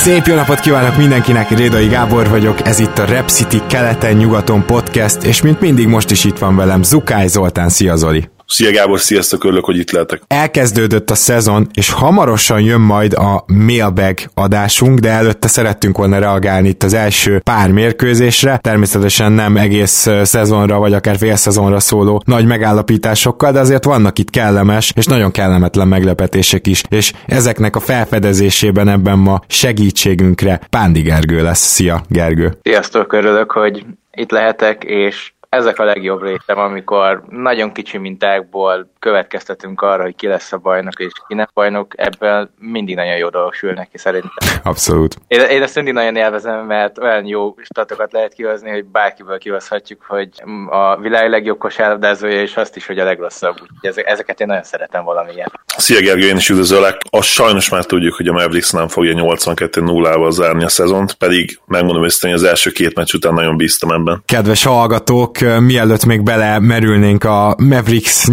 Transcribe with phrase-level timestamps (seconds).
[0.00, 5.22] Szép jó napot kívánok mindenkinek, Rédai Gábor vagyok, ez itt a Rep City keleten-nyugaton podcast,
[5.22, 8.28] és mint mindig most is itt van velem Zukály Zoltán, szia Zoli!
[8.50, 10.22] Szia Gábor, sziasztok, örülök, hogy itt lehetek.
[10.26, 16.68] Elkezdődött a szezon, és hamarosan jön majd a mailbag adásunk, de előtte szerettünk volna reagálni
[16.68, 22.46] itt az első pár mérkőzésre, természetesen nem egész szezonra, vagy akár fél szezonra szóló nagy
[22.46, 28.88] megállapításokkal, de azért vannak itt kellemes és nagyon kellemetlen meglepetések is, és ezeknek a felfedezésében
[28.88, 31.66] ebben ma segítségünkre Pándi Gergő lesz.
[31.66, 32.58] Szia, Gergő!
[32.62, 39.80] Sziasztok, örülök, hogy itt lehetek, és ezek a legjobb részem, amikor nagyon kicsi mintákból következtetünk
[39.80, 43.54] arra, hogy ki lesz a bajnok és ki nem bajnok, ebből mindig nagyon jó dolgok
[43.54, 44.48] sül neki szerintem.
[44.62, 45.16] Abszolút.
[45.26, 50.04] Én, én ezt mindig nagyon élvezem, mert olyan jó statokat lehet kihozni, hogy bárkiből kihozhatjuk,
[50.08, 50.28] hogy
[50.70, 53.56] a világ legjobb kosárlabdázója, és azt is, hogy a legrosszabb.
[53.82, 55.52] Úgyhogy ezeket én nagyon szeretem valamilyen.
[55.76, 57.00] Szia Gergő, én is üdvözöllek.
[57.10, 62.04] Azt sajnos már tudjuk, hogy a Mavericks nem fogja 82-0-val zárni a szezont, pedig megmondom
[62.04, 64.22] őszintén, hogy az első két meccs után nagyon bíztam ebben.
[64.24, 68.26] Kedves hallgatók, mielőtt még belemerülnénk a Mavericks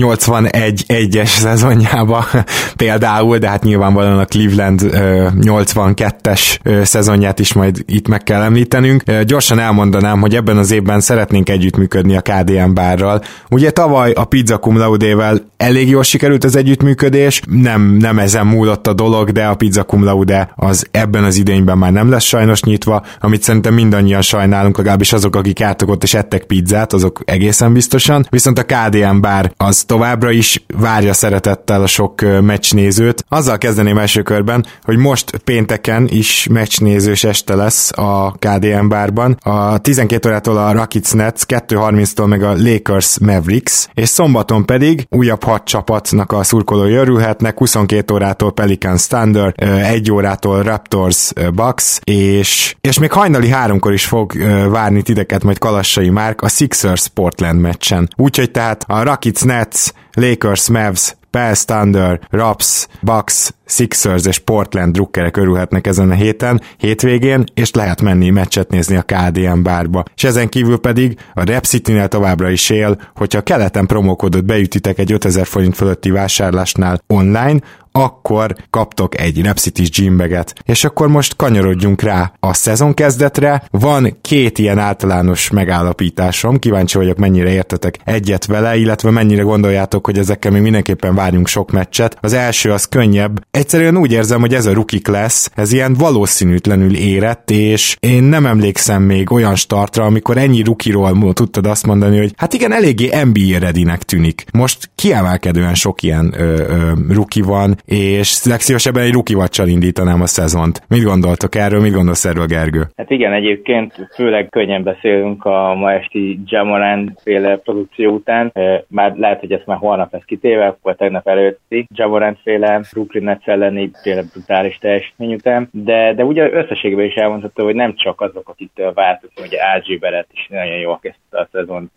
[0.57, 2.25] 81-1-es szezonjába
[2.75, 9.11] például, de hát nyilvánvalóan a Cleveland 82-es szezonját is majd itt meg kell említenünk.
[9.11, 13.21] Gyorsan elmondanám, hogy ebben az évben szeretnénk együttműködni a KDM bárral.
[13.49, 18.87] Ugye tavaly a Pizza Cum Laude-vel elég jól sikerült az együttműködés, nem, nem ezen múlott
[18.87, 22.61] a dolog, de a Pizza Cum Laude az ebben az idényben már nem lesz sajnos
[22.63, 27.73] nyitva, amit szerintem mindannyian sajnálunk, legalábbis azok, akik álltak ott és ettek pizzát, azok egészen
[27.73, 30.46] biztosan, viszont a KDM bár az továbbra is
[30.77, 33.25] várja szeretettel a sok meccsnézőt.
[33.29, 39.37] Azzal kezdeném első körben, hogy most pénteken is meccsnézős este lesz a KDM bárban.
[39.43, 45.43] A 12 órától a Rockets Nets, 2.30-tól meg a Lakers Mavericks, és szombaton pedig újabb
[45.43, 52.99] hat csapatnak a szurkolói örülhetnek, 22 órától Pelicans Thunder, 1 órától Raptors Bucks, és, és
[52.99, 54.33] még hajnali háromkor is fog
[54.69, 58.09] várni titeket majd Kalassai Márk a Sixers Portland meccsen.
[58.15, 65.37] Úgyhogy tehát a Rockets Nets, Lakers Mavs, Pels Thunder, Raps, Bucks, Sixers és Portland drukkerek
[65.37, 70.03] örülhetnek ezen a héten, hétvégén, és lehet menni meccset nézni a KDM bárba.
[70.15, 75.11] És ezen kívül pedig a Rep City-nél továbbra is él, hogyha keleten promókodot beütitek egy
[75.11, 77.59] 5000 forint fölötti vásárlásnál online,
[77.97, 80.53] akkor kaptok egy Repsitis gymbeget.
[80.65, 83.63] És akkor most kanyarodjunk rá a szezon kezdetre.
[83.71, 90.17] Van két ilyen általános megállapításom, kíváncsi vagyok mennyire értetek egyet vele, illetve mennyire gondoljátok, hogy
[90.17, 92.17] ezekkel még mindenképpen várjunk sok meccset.
[92.21, 93.45] Az első az könnyebb.
[93.57, 98.45] Egyszerűen úgy érzem, hogy ez a rookie lesz, ez ilyen valószínűtlenül érett, és én nem
[98.45, 103.59] emlékszem még olyan startra, amikor ennyi rukiról tudtad azt mondani, hogy hát igen, eléggé NBA
[103.65, 104.43] redinek tűnik.
[104.53, 110.25] Most kiemelkedően sok ilyen ö, ö, ruki van, és legszívesebben egy ruki vacsal indítanám a
[110.25, 110.81] szezont.
[110.87, 112.83] Mit gondoltok erről, mit gondolsz erről, Gergő?
[112.97, 118.53] Hát igen, egyébként főleg könnyen beszélünk a ma esti Jamoran féle produkció után.
[118.87, 123.46] Már lehet, hogy ezt már holnap lesz kitéve, vagy tegnap előtti Jamoran féle Brooklyn Nets
[123.47, 125.69] elleni féle brutális teljesítmény után.
[125.71, 130.27] De, de ugye összességben is elmondható, hogy nem csak azok, akiktől változott, hogy RG Beret
[130.33, 131.91] is nagyon jól kezdte a szezont,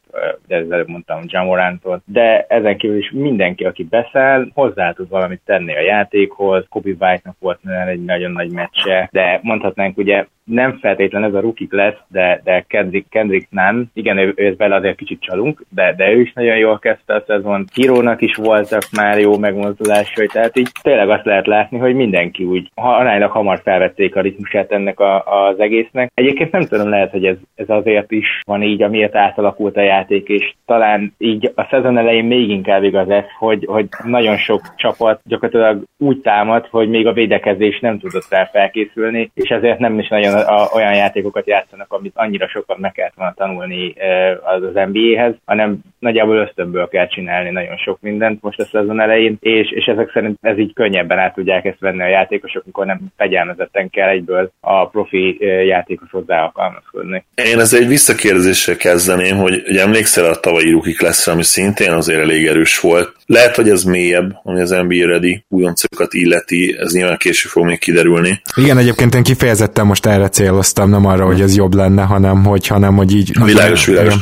[0.47, 5.76] de előbb mondtam Jamorántól, de ezen kívül is mindenki, aki beszáll, hozzá tud valamit tenni
[5.76, 6.65] a játékhoz.
[6.69, 11.72] Kobe White-nak volt egy nagyon nagy meccse, de mondhatnánk ugye nem feltétlen ez a rukik
[11.72, 13.91] lesz, de, de Kendrick, Kendrick nem.
[13.94, 17.25] Igen, ő, ő bele azért kicsit csalunk, de, de ő is nagyon jól kezdte a
[17.27, 17.65] szezon.
[17.72, 22.71] Kirónak is voltak már jó megmozdulásai, tehát így tényleg azt lehet látni, hogy mindenki úgy
[22.74, 26.10] aránylag hamar felvették a ritmusát ennek a, az egésznek.
[26.15, 29.99] Egyébként nem tudom, lehet, hogy ez, ez azért is van így, amiért átalakult a játék,
[30.08, 35.20] és talán így a szezon elején még inkább igaz ez, hogy, hogy nagyon sok csapat
[35.24, 40.08] gyakorlatilag úgy támad, hogy még a védekezés nem tudott rá felkészülni, és ezért nem is
[40.08, 43.94] nagyon a, olyan játékokat játszanak, amit annyira sokat meg kellett volna tanulni
[44.42, 49.36] az, az NBA-hez, hanem nagyjából ösztönből kell csinálni nagyon sok mindent most a szezon elején,
[49.41, 53.00] és, és ezek szerint ez így könnyebben át tudják ezt venni a játékosok, amikor nem
[53.16, 55.36] fegyelmezetten kell egyből a profi
[55.66, 57.24] játékos hozzá alkalmazkodni.
[57.34, 62.21] Én ez egy visszakérdezéssel kezdeném, hogy, hogy emlékszel a tavalyi rukik lesz, ami szintén azért
[62.21, 63.13] elég erős volt.
[63.27, 67.78] Lehet, hogy ez mélyebb, ami az NBA ready újoncokat illeti, ez nyilván később fog még
[67.78, 68.42] kiderülni.
[68.54, 72.66] Igen, egyébként én kifejezetten most erre céloztam, nem arra, hogy ez jobb lenne, hanem hogy,
[72.66, 73.45] hanem, hogy így...
[73.45, 74.15] Világos, világos.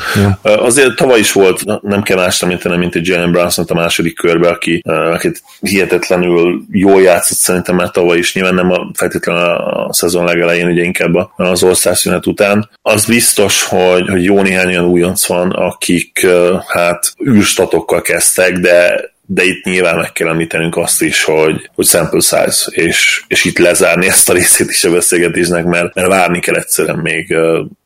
[0.42, 4.48] Azért tavaly is volt, nem kell más említeni, mint egy Jalen Brunson a második körbe,
[4.48, 10.24] aki, akit hihetetlenül jól játszott szerintem már tavaly is, nyilván nem a, feltétlenül a szezon
[10.24, 12.70] legelején, ugye inkább az országszünet után.
[12.82, 16.26] Az biztos, hogy, hogy jó néhány olyan újonc van, akik
[16.66, 22.20] hát űrstatokkal kezdtek, de de itt nyilván meg kell említenünk azt is, hogy, hogy sample
[22.20, 26.54] size, és, és itt lezárni ezt a részét is a beszélgetésnek, mert, mert várni kell
[26.54, 27.36] egyszerűen még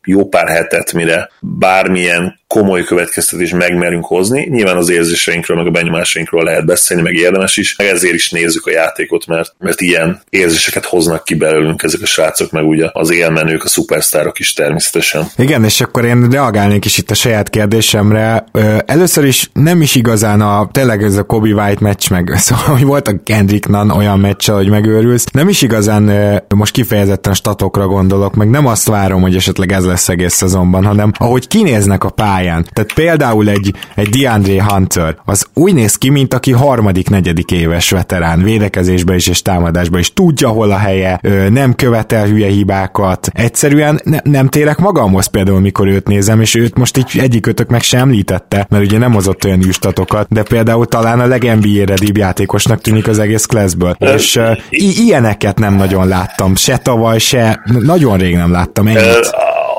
[0.04, 4.46] jó pár hetet, mire bármilyen komoly következtetés megmerünk hozni.
[4.50, 8.66] Nyilván az érzéseinkről, meg a benyomásainkról lehet beszélni, meg érdemes is, meg ezért is nézzük
[8.66, 13.12] a játékot, mert, mert ilyen érzéseket hoznak ki belőlünk ezek a srácok, meg ugye az
[13.12, 15.26] élmenők, a szupersztárok is természetesen.
[15.36, 18.44] Igen, és akkor én reagálnék is itt a saját kérdésemre.
[18.86, 22.84] Először is nem is igazán a tényleg ez a Kobe White meccs, meg szóval, hogy
[22.84, 25.24] volt a Kendrick Nunn olyan meccs, hogy megőrülsz.
[25.32, 26.02] Nem is igazán
[26.48, 31.12] most kifejezetten statokra gondolok, meg nem azt várom, hogy esetleg ez lesz egész szezonban, hanem
[31.18, 32.66] ahogy kinéznek a pályán.
[32.72, 37.90] Tehát például egy, egy DeAndre Hunter, az úgy néz ki, mint aki harmadik, negyedik éves
[37.90, 44.00] veterán, védekezésbe is és támadásba is, tudja, hol a helye, nem követel hülye hibákat, egyszerűen
[44.04, 48.00] ne, nem térek magamhoz például, mikor őt nézem, és őt most így egyikötök meg sem
[48.00, 53.18] említette, mert ugye nem hozott olyan üstatokat, de például talán a legNBA-re játékosnak tűnik az
[53.18, 53.96] egész classből.
[53.98, 59.30] És uh, i- ilyeneket nem nagyon láttam, se tavaly, se, nagyon rég nem láttam ennyit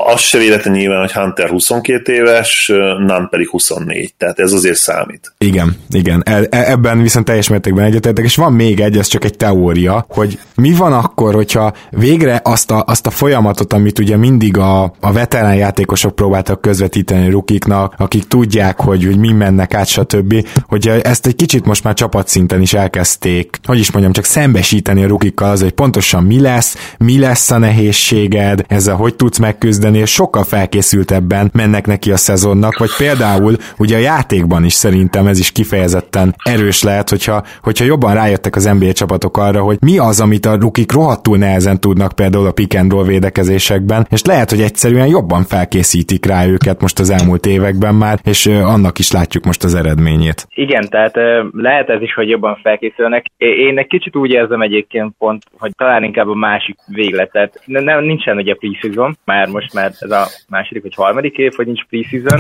[0.06, 2.72] az se véletlen nyilván, hogy Hunter 22 éves,
[3.06, 5.34] Nan pedig 24, tehát ez azért számít.
[5.38, 9.24] Igen, igen, e- e- ebben viszont teljes mértékben egyetértek, és van még egy, ez csak
[9.24, 14.18] egy teória, hogy mi van akkor, hogyha végre azt a, azt a folyamatot, amit ugye
[14.18, 19.88] mindig a, a veterán játékosok próbáltak közvetíteni rukiknak, akik tudják, hogy, hogy mi mennek át,
[19.88, 25.04] stb., hogy ezt egy kicsit most már csapatszinten is elkezdték, hogy is mondjam, csak szembesíteni
[25.04, 29.93] a rukikkal az, hogy pontosan mi lesz, mi lesz a nehézséged, ezzel hogy tudsz megküzdeni,
[30.00, 35.40] és sokkal felkészültebben mennek neki a szezonnak, vagy például ugye a játékban is szerintem ez
[35.40, 40.22] is kifejezetten erős lehet, hogyha, hogyha jobban rájöttek az NBA csapatok arra, hogy mi az,
[40.22, 44.62] amit a rukik rohadtul nehezen tudnak például a pick and roll védekezésekben, és lehet, hogy
[44.62, 49.63] egyszerűen jobban felkészítik rá őket most az elmúlt években már, és annak is látjuk most
[49.63, 50.48] az eredményét.
[50.54, 51.16] Igen, tehát
[51.51, 53.25] lehet ez is, hogy jobban felkészülnek.
[53.38, 57.62] Én egy kicsit úgy érzem egyébként pont, hogy talán inkább a másik végletet.
[57.66, 61.83] Nem, nincsen ugye preseason, már most már ez a második vagy harmadik év, hogy nincs
[61.83, 62.39] preseason.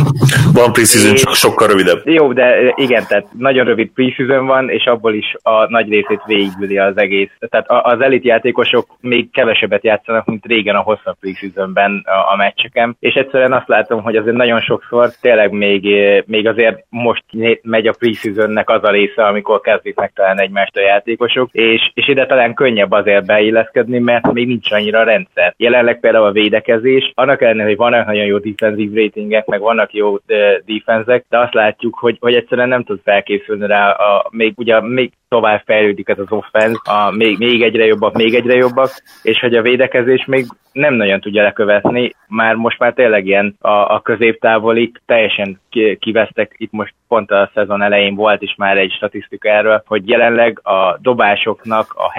[0.53, 2.07] Van preseason, csak sokkal rövidebb.
[2.07, 6.77] Jó, de igen, tehát nagyon rövid preseason van, és abból is a nagy részét végigüli
[6.77, 7.29] az egész.
[7.39, 12.95] Tehát az elit játékosok még kevesebbet játszanak, mint régen a hosszabb preseasonben a, a meccseken,
[12.99, 15.87] és egyszerűen azt látom, hogy azért nagyon sokszor tényleg még,
[16.25, 17.23] még azért most
[17.61, 22.25] megy a preseasonnek az a része, amikor kezdik megtalálni egymást a játékosok, és, és ide
[22.25, 25.53] talán könnyebb azért beilleszkedni, mert még nincs annyira rendszer.
[25.57, 30.17] Jelenleg például a védekezés, annak ellenére, hogy vannak nagyon jó defensív ratingek, meg vannak jó
[30.65, 35.11] defenzek, de azt látjuk, hogy, hogy egyszerűen nem tud felkészülni rá, a, még ugye még
[35.27, 38.89] tovább fejlődik ez az offense, a, még, még egyre jobbak, még egyre jobbak,
[39.23, 43.69] és hogy a védekezés még nem nagyon tudja lekövetni, már most már tényleg ilyen a,
[43.69, 45.59] a középtávolik teljesen
[45.99, 50.59] kivesztek, itt most pont a szezon elején volt is már egy statisztika erről, hogy jelenleg
[50.63, 52.11] a dobásoknak a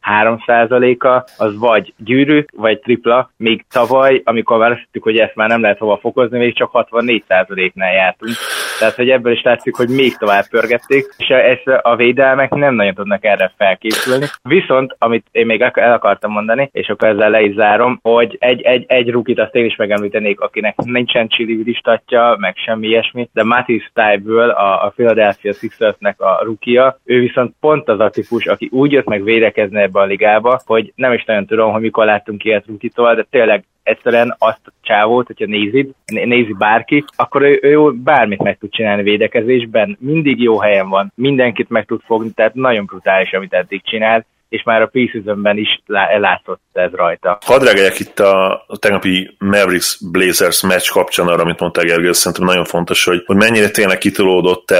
[0.00, 5.78] 73%-a az vagy gyűrű, vagy tripla, még tavaly, amikor választottuk, hogy ezt már nem lehet
[5.78, 8.32] hova fokozni, még csak 64%-nál jártunk.
[8.78, 12.94] Tehát, hogy ebből is látszik, hogy még tovább pörgették, és ezt a védelmek nem nagyon
[12.94, 14.26] tudnak erre felkészülni.
[14.42, 18.62] Viszont, amit én még el akartam mondani, és akkor ezzel le is zárom, hogy egy,
[18.62, 23.42] egy, egy rukit azt én is megemlítenék, akinek nincsen csili statja, meg semmi ilyesmi, de
[23.42, 28.68] Matisse Tyből, a, a Philadelphia Sixersnek a rukia, ő viszont pont az a típus, aki
[28.72, 32.44] úgy jött meg védekezni ebbe a ligába, hogy nem is nagyon tudom, hogy mikor láttunk
[32.44, 37.90] ilyet rukitól, de tényleg egyszerűen azt a csávót, hogyha nézid, nézi bárki, akkor ő, ő
[37.92, 42.84] bármit meg tud csinálni védekezésben, mindig jó helyen van, mindenkit meg tud fogni, tehát nagyon
[42.84, 45.82] brutális, amit eddig csinált, és már a preseasonben is
[46.18, 47.38] látszott ez rajta.
[47.44, 52.64] Hadd regeljek itt a, tegnapi Mavericks Blazers meccs kapcsán arra, amit mondta Gergő, szerintem nagyon
[52.64, 54.70] fontos, hogy, hogy mennyire tényleg kitolódott,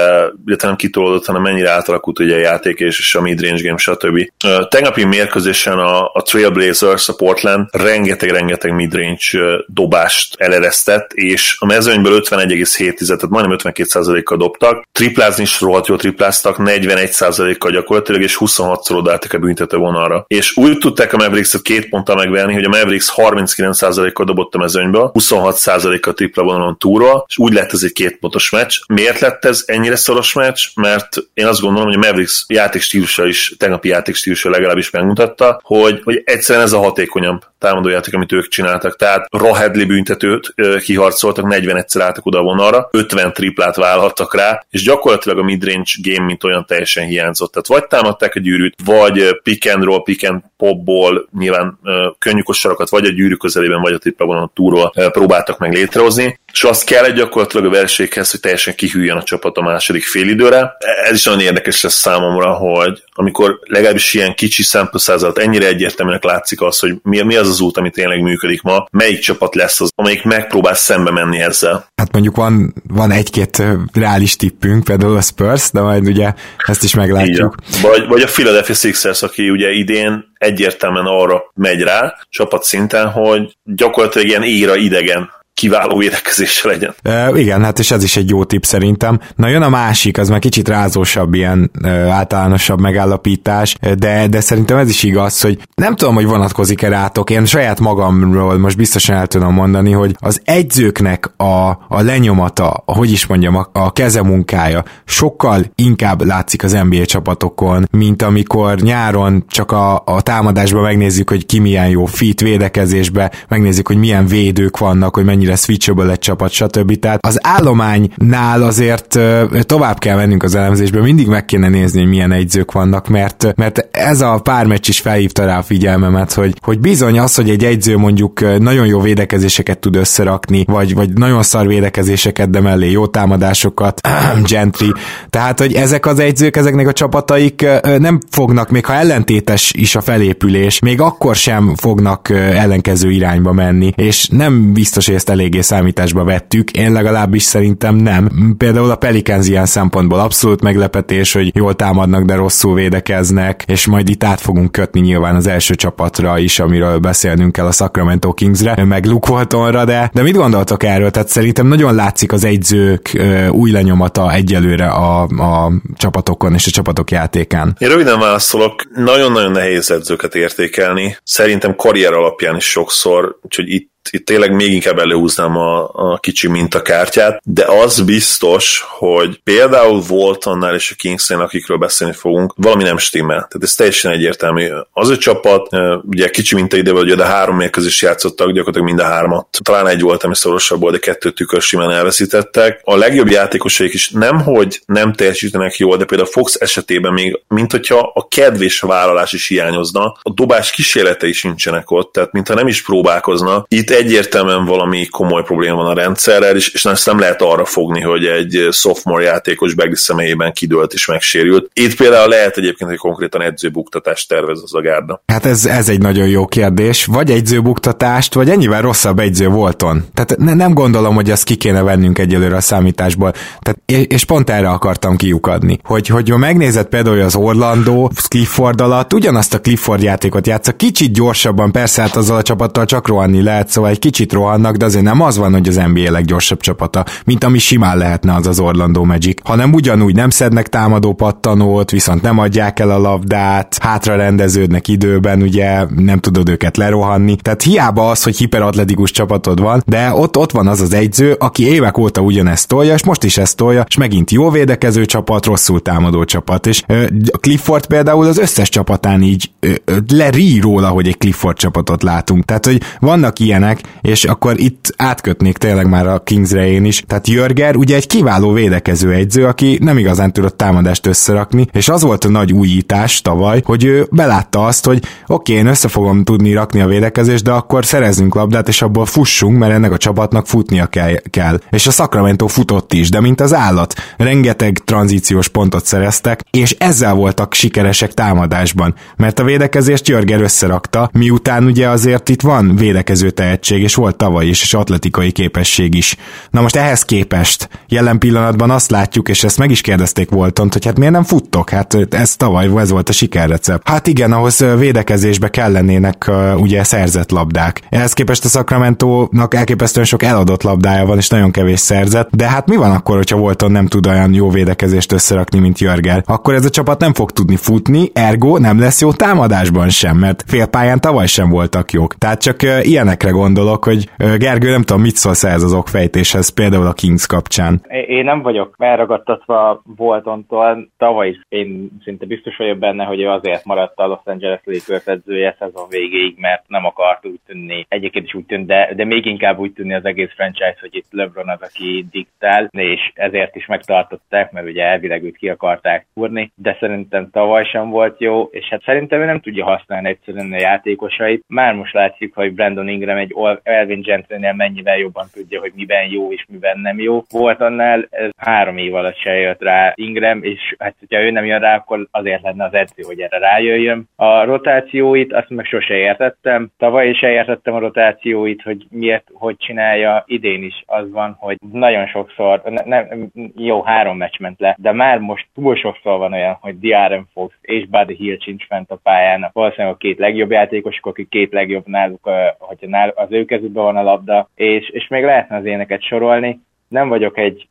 [0.45, 4.31] illetve nem kitolódott, hanem mennyire átalakult ugye a játék és, és a midrange game, stb.
[4.69, 13.05] Tegnapi mérkőzésen a, a Trailblazers, a Portland rengeteg-rengeteg midrange dobást eleresztett, és a mezőnyből 51,7,
[13.05, 19.37] tehát majdnem 52%-kal dobtak, triplázni is rohadt jól tripláztak, 41%-kal gyakorlatilag, és 26-szor odaálltak a
[19.37, 20.25] bűnt büntető vonalra.
[20.27, 25.11] És úgy tudták a Mavericks-et két ponttal megverni, hogy a Mavericks 39%-kal dobott a mezőnyből,
[25.13, 28.75] 26%-kal tripla vonalon túlról, és úgy lett ez egy két pontos meccs.
[28.87, 30.59] Miért lett ez ennyire szoros meccs?
[30.75, 36.21] Mert én azt gondolom, hogy a Mavericks játékstílusa is, tegnapi játékstílusa legalábbis megmutatta, hogy, hogy
[36.25, 38.95] egyszerűen ez a hatékonyabb támadójáték, amit ők csináltak.
[38.95, 45.37] Tehát Rahedli büntetőt kiharcoltak, 41-szer álltak oda a vonalra, 50 triplát vállaltak rá, és gyakorlatilag
[45.37, 47.51] a midrange game, mint olyan teljesen hiányzott.
[47.51, 51.79] Tehát vagy támadták a gyűrűt, vagy pick and roll, pick and popból nyilván
[52.17, 56.63] könnyű kosarakat, vagy a gyűrű közelében, vagy a tripla vonalon túlról próbáltak meg létrehozni, és
[56.63, 60.77] azt kell egy gyakorlatilag a verséghez, hogy teljesen kihűljön a csapat a második félidőre.
[61.05, 66.61] Ez is nagyon érdekes lesz számomra, hogy amikor legalábbis ilyen kicsi szempőszázat ennyire egyértelműen látszik
[66.61, 69.91] az, hogy mi, mi az az út, ami tényleg működik ma, melyik csapat lesz az,
[69.95, 71.87] amelyik megpróbál szembe menni ezzel.
[71.95, 73.63] Hát mondjuk van, van egy-két
[73.93, 76.33] reális tippünk, például a Spurs, de majd ugye
[76.65, 77.55] ezt is meglátjuk.
[77.81, 83.57] Vagy, vagy a Philadelphia Sixers, aki ugye idén egyértelműen arra megy rá csapat szinten, hogy
[83.63, 86.95] gyakorlatilag ilyen éra idegen kiváló védekezéssel legyen.
[87.01, 89.19] E, igen, hát és ez is egy jó tipp szerintem.
[89.35, 94.77] Na jön a másik, az már kicsit rázósabb, ilyen e, általánosabb megállapítás, de, de szerintem
[94.77, 99.27] ez is igaz, hogy nem tudom, hogy vonatkozik-e rátok, én saját magamról most biztosan el
[99.27, 105.65] tudom mondani, hogy az egyzőknek a, a lenyomata, hogy is mondjam, a, a kezemunkája sokkal
[105.75, 111.59] inkább látszik az NBA csapatokon, mint amikor nyáron csak a, a támadásban megnézzük, hogy ki
[111.59, 116.51] milyen jó fit védekezésbe, megnézzük, hogy milyen védők vannak, hogy mennyire mennyire switchable egy csapat,
[116.51, 116.99] stb.
[116.99, 119.19] Tehát az állománynál azért
[119.61, 123.87] tovább kell mennünk az elemzésbe, mindig meg kéne nézni, hogy milyen egyzők vannak, mert, mert
[123.91, 127.63] ez a pár meccs is felhívta rá a figyelmemet, hogy, hogy bizony az, hogy egy
[127.63, 133.07] egyző mondjuk nagyon jó védekezéseket tud összerakni, vagy, vagy nagyon szar védekezéseket, de mellé jó
[133.07, 134.01] támadásokat,
[134.49, 134.91] gentry,
[135.29, 137.65] tehát, hogy ezek az egyzők, ezeknek a csapataik
[137.97, 143.93] nem fognak, még ha ellentétes is a felépülés, még akkor sem fognak ellenkező irányba menni,
[143.95, 148.55] és nem biztos, hogy ezt eléggé számításba vettük, én legalábbis szerintem nem.
[148.57, 154.09] Például a Pelicans ilyen szempontból abszolút meglepetés, hogy jól támadnak, de rosszul védekeznek, és majd
[154.09, 158.85] itt át fogunk kötni nyilván az első csapatra is, amiről beszélnünk kell a Sacramento Kingsre,
[158.85, 161.11] meg Luke Waltonra, de, de mit gondoltok erről?
[161.11, 167.11] Tehát szerintem nagyon látszik az egyzők új lenyomata egyelőre a, a csapatokon és a csapatok
[167.11, 167.75] játékán.
[167.77, 171.17] Én röviden válaszolok, nagyon-nagyon nehéz edzőket értékelni.
[171.23, 176.47] Szerintem karrier alapján is sokszor, úgyhogy itt itt tényleg még inkább előhúznám a, a kicsi
[176.47, 182.97] mintakártyát, de az biztos, hogy például Voltonnál és a Kingsnél, akikről beszélni fogunk, valami nem
[182.97, 183.35] stimmel.
[183.35, 184.67] Tehát ez teljesen egyértelmű.
[184.91, 185.67] Az a csapat,
[186.03, 189.47] ugye kicsi mintaidőben, ugye de három mérkőzés játszottak, gyakorlatilag mind a hármat.
[189.63, 192.81] Talán egy volt, ami szorosabb volt, de kettőt tükör simán elveszítettek.
[192.83, 197.71] A legjobb játékosaik is nem, hogy nem teljesítenek jól, de például Fox esetében még, mint
[197.71, 202.83] hogyha a kedvés vállalás is hiányozna, a dobás kísérletei sincsenek ott, tehát mintha nem is
[202.83, 203.65] próbálkozna.
[203.67, 208.01] Itt egyértelműen valami komoly probléma van a rendszerrel, és, és ezt nem lehet arra fogni,
[208.01, 211.69] hogy egy sophomore játékos Begli személyében kidőlt és megsérült.
[211.73, 215.21] Itt például lehet egyébként, hogy konkrétan edzőbuktatást tervez az a gárda.
[215.25, 217.05] Hát ez, ez egy nagyon jó kérdés.
[217.05, 220.05] Vagy edzőbuktatást, vagy ennyivel rosszabb egyző volton.
[220.13, 223.33] Tehát ne, nem gondolom, hogy azt ki kéne vennünk egyelőre a számításból.
[223.59, 225.79] Tehát, és pont erre akartam kiukadni.
[225.83, 231.13] Hogy, hogy ha megnézed például az Orlando Clifford alatt, ugyanazt a Clifford játékot játsza, kicsit
[231.13, 235.03] gyorsabban, persze hát azzal a csapattal csak rohanni lehet, szóval egy kicsit rohannak, de azért
[235.03, 239.03] nem az van, hogy az NBA leggyorsabb csapata, mint ami simán lehetne az az Orlando
[239.03, 244.87] Magic, hanem ugyanúgy nem szednek támadó pattanót, viszont nem adják el a labdát, hátra rendeződnek
[244.87, 250.37] időben, ugye nem tudod őket lerohanni, tehát hiába az, hogy hiperatletikus csapatod van, de ott,
[250.37, 253.85] ott van az az egyző, aki évek óta ugyanezt tolja, és most is ezt tolja,
[253.87, 257.03] és megint jó védekező csapat, rosszul támadó csapat, és ö,
[257.39, 262.45] Clifford például az összes csapatán így ö, ö, lerí róla, hogy egy Clifford csapatot látunk,
[262.45, 267.03] tehát hogy vannak ilyenek, és akkor itt átkötnék tényleg már a Kingsre én is.
[267.07, 272.01] Tehát Jörger ugye egy kiváló védekező egyző, aki nem igazán tudott támadást összerakni, és az
[272.01, 274.97] volt a nagy újítás tavaly, hogy ő belátta azt, hogy
[275.27, 279.05] oké, okay, én össze fogom tudni rakni a védekezést, de akkor szerezünk labdát, és abból
[279.05, 280.89] fussunk, mert ennek a csapatnak futnia
[281.29, 281.59] kell.
[281.69, 287.13] És a Sacramento futott is, de mint az állat, rengeteg tranzíciós pontot szereztek, és ezzel
[287.13, 293.58] voltak sikeresek támadásban, mert a védekezést Jörger összerakta, miután ugye azért itt van védekező tehetség,
[293.59, 296.15] tehetség, és volt tavaly is, és atletikai képesség is.
[296.49, 300.85] Na most ehhez képest jelen pillanatban azt látjuk, és ezt meg is kérdezték Voltont, hogy
[300.85, 301.69] hát miért nem futtok?
[301.69, 303.89] Hát ez tavaly ez volt a sikerrecept.
[303.89, 307.81] Hát igen, ahhoz védekezésbe kellenének ugye szerzett labdák.
[307.89, 312.67] Ehhez képest a Sacramento-nak elképesztően sok eladott labdája van, és nagyon kevés szerzett, de hát
[312.67, 316.23] mi van akkor, hogyha Volton nem tud olyan jó védekezést összerakni, mint Jörgel?
[316.25, 320.43] Akkor ez a csapat nem fog tudni futni, ergo nem lesz jó támadásban sem, mert
[320.47, 322.15] félpályán tavaly sem voltak jók.
[322.17, 326.93] Tehát csak ilyenekre gondolok, hogy Gergő, nem tudom, mit szólsz ez az okfejtéshez, például a
[326.93, 327.81] Kings kapcsán.
[328.07, 333.65] Én nem vagyok elragadtatva Voltontól, tavaly is én szinte biztos vagyok benne, hogy ő azért
[333.65, 337.85] maradt a Los Angeles Lakers edzője szezon végéig, mert nem akart úgy tűnni.
[337.87, 341.07] Egyébként is úgy tűnt, de, de még inkább úgy tűnni az egész franchise, hogy itt
[341.11, 346.51] LeBron az, aki diktál, és ezért is megtartották, mert ugye elvileg őt ki akarták úrni,
[346.55, 350.59] de szerintem tavaly sem volt jó, és hát szerintem ő nem tudja használni egyszerűen a
[350.59, 351.43] játékosait.
[351.47, 356.31] Már most látszik, hogy Brandon Ingram egy Elvin Gentrynél mennyivel jobban tudja, hogy miben jó
[356.31, 357.23] és miben nem jó.
[357.29, 361.45] Volt annál ez három év alatt se jött rá Ingram, és hát hogyha ő nem
[361.45, 364.09] jön rá, akkor azért lenne az edző, hogy erre rájöjjön.
[364.15, 366.71] A rotációit azt meg sose értettem.
[366.77, 370.23] Tavaly is értettem a rotációit, hogy miért, hogy csinálja.
[370.27, 374.91] Idén is az van, hogy nagyon sokszor, ne, nem, jó, három meccs ment le, de
[374.91, 378.99] már most túl sokszor van olyan, hogy Diaren Fox és Buddy Hill sincs fent a
[379.03, 379.49] pályán.
[379.53, 383.97] Valószínűleg a két legjobb játékosok, akik két legjobb náluk, hogyha náluk, az ő kezükben van
[383.97, 386.59] a labda, és, és még lehetne az éneket sorolni.
[386.87, 387.67] Nem vagyok egy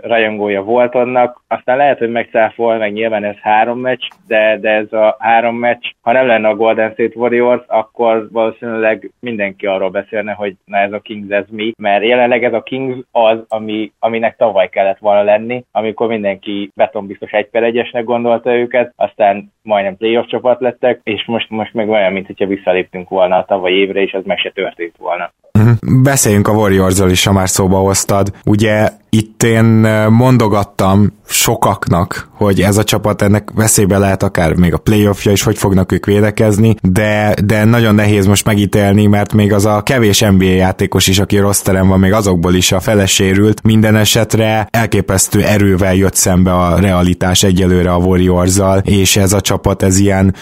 [0.00, 4.92] rajongója volt annak, aztán lehet, hogy megcáfol, meg nyilván ez három meccs, de, de ez
[4.92, 10.32] a három meccs, ha nem lenne a Golden State Warriors, akkor valószínűleg mindenki arról beszélne,
[10.32, 14.36] hogy na ez a Kings ez mi, mert jelenleg ez a Kings az, ami, aminek
[14.36, 20.26] tavaly kellett volna lenni, amikor mindenki betonbiztos egy per egyesnek gondolta őket, aztán majdnem playoff
[20.26, 24.24] csapat lettek, és most, most meg olyan, mintha visszaléptünk volna a tavaly évre, és az
[24.24, 25.32] meg se történt volna.
[25.58, 26.02] Uh-huh.
[26.02, 28.28] Beszéljünk a warriors is, ha már szóba hoztad.
[28.44, 29.64] Ugye itt én
[30.10, 35.58] mondogattam sokaknak, hogy ez a csapat ennek veszélybe lehet akár még a playoffja is, hogy
[35.58, 40.44] fognak ők védekezni, de, de nagyon nehéz most megítélni, mert még az a kevés NBA
[40.44, 43.62] játékos is, aki rossz terem van, még azokból is a felesérült.
[43.62, 49.82] Minden esetre elképesztő erővel jött szembe a realitás egyelőre a warriors és ez a csapat
[49.82, 50.34] ez ilyen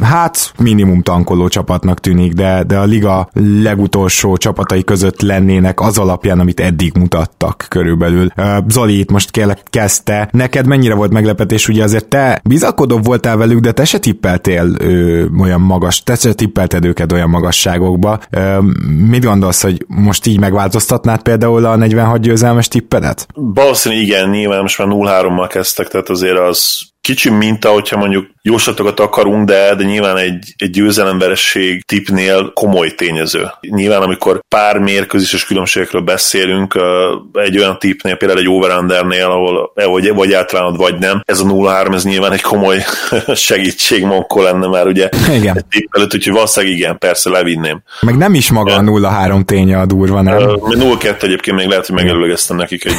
[0.00, 3.28] hát minimum tankoló csapatnak tűnik, de, de a liga
[3.62, 8.28] legutolsó csapatai között lennének az alapján, amit eddig mutattak körülbelül.
[8.68, 9.62] Zoli itt most kérlek
[10.04, 10.28] kezdte.
[10.32, 11.68] Neked mennyire volt meglepetés?
[11.68, 16.32] Ugye azért te bizakodóbb voltál velük, de te se tippeltél ö, olyan magas, te se
[16.32, 18.20] tippelted őket olyan magasságokba.
[18.30, 18.58] Ö,
[19.08, 23.26] mit gondolsz, hogy most így megváltoztatnád például a 46 győzelmes tippedet?
[23.34, 29.00] Valószínűleg igen, nyilván most már 0-3-mal kezdtek, tehát azért az kicsi minta, hogyha mondjuk jóslatokat
[29.00, 33.50] akarunk, de, de nyilván egy, egy győzelemveresség tipnél komoly tényező.
[33.60, 36.78] Nyilván amikor pár mérkőzéses különbségekről beszélünk,
[37.32, 41.94] egy olyan tipnél, például egy over ahol vagy, vagy átrállod, vagy nem, ez a 0-3,
[41.94, 42.84] ez nyilván egy komoly
[43.34, 45.56] segítség Monko lenne már ugye igen.
[45.56, 47.82] egy tipp előtt, úgyhogy valószínűleg igen, persze levinném.
[48.00, 50.36] Meg nem is maga a 0-3 ténye a durva, nem?
[50.38, 52.96] 0-2 egyébként még lehet, hogy megelőlegeztem nekik egy,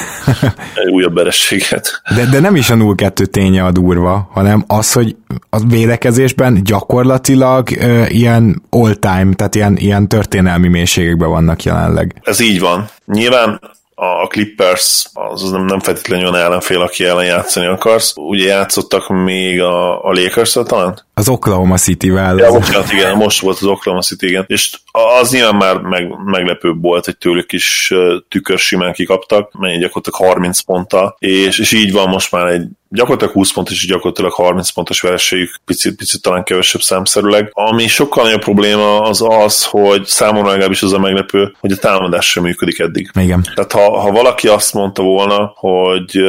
[0.75, 2.01] egy újabb verességet.
[2.15, 3.92] De, de nem is a 0-2 ténye a durva,
[4.31, 5.15] hanem az, hogy
[5.49, 12.21] a védekezésben gyakorlatilag uh, ilyen all-time, tehát ilyen, ilyen történelmi mélységekben vannak jelenleg.
[12.23, 12.89] Ez így van.
[13.05, 13.59] Nyilván
[13.95, 18.13] a Clippers az nem, nem feltétlenül olyan ellenfél, aki ellen játszani akarsz.
[18.15, 21.01] Ugye játszottak még a, a lakers talán?
[21.13, 22.37] Az Oklahoma City-vel.
[22.37, 24.43] Ja, bocsánat, igen, most volt az Oklahoma City, igen.
[24.47, 24.71] És
[25.19, 27.93] az nyilván már meg, meglepőbb volt, hogy tőlük is
[28.29, 33.33] tükör simán kikaptak, mennyi gyakorlatilag 30 ponttal, és, és így van most már egy gyakorlatilag
[33.33, 37.49] 20 pontos és gyakorlatilag 30 pontos vereségük, picit, picit talán kevesebb számszerűleg.
[37.53, 42.29] Ami sokkal nagyobb probléma az az, hogy számomra legalábbis az a meglepő, hogy a támadás
[42.29, 43.09] sem működik eddig.
[43.19, 43.45] Igen.
[43.55, 46.19] Tehát ha, ha valaki azt mondta volna, hogy,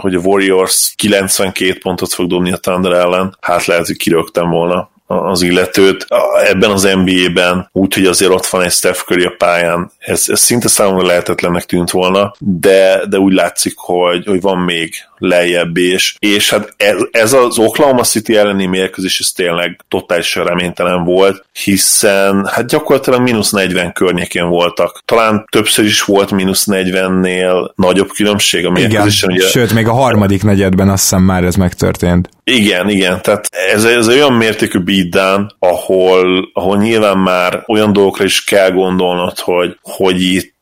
[0.00, 3.96] hogy a Warriors 92 pontot fog dobni a Thunder ellen, hát lehet, hogy
[4.34, 6.06] kirögtem volna az illetőt.
[6.44, 10.40] Ebben az NBA-ben úgy, hogy azért ott van egy Steph Curry a pályán, ez, ez
[10.40, 16.16] szinte számomra lehetetlennek tűnt volna, de, de úgy látszik, hogy, hogy van még lejjebb és,
[16.18, 22.46] és hát ez, ez az Oklahoma City elleni mérkőzés ez tényleg totálisan reménytelen volt, hiszen
[22.46, 25.02] hát gyakorlatilag mínusz 40 környékén voltak.
[25.04, 29.30] Talán többször is volt mínusz 40-nél nagyobb különbség a mérkőzésen.
[29.30, 29.50] Igen, ugye...
[29.50, 32.28] sőt, még a harmadik negyedben azt hiszem már ez megtörtént.
[32.44, 38.44] Igen, igen, tehát ez, ez olyan mértékű beatdown, ahol, ahol nyilván már olyan dolgokra is
[38.44, 40.53] kell gondolnod, hogy, hogy itt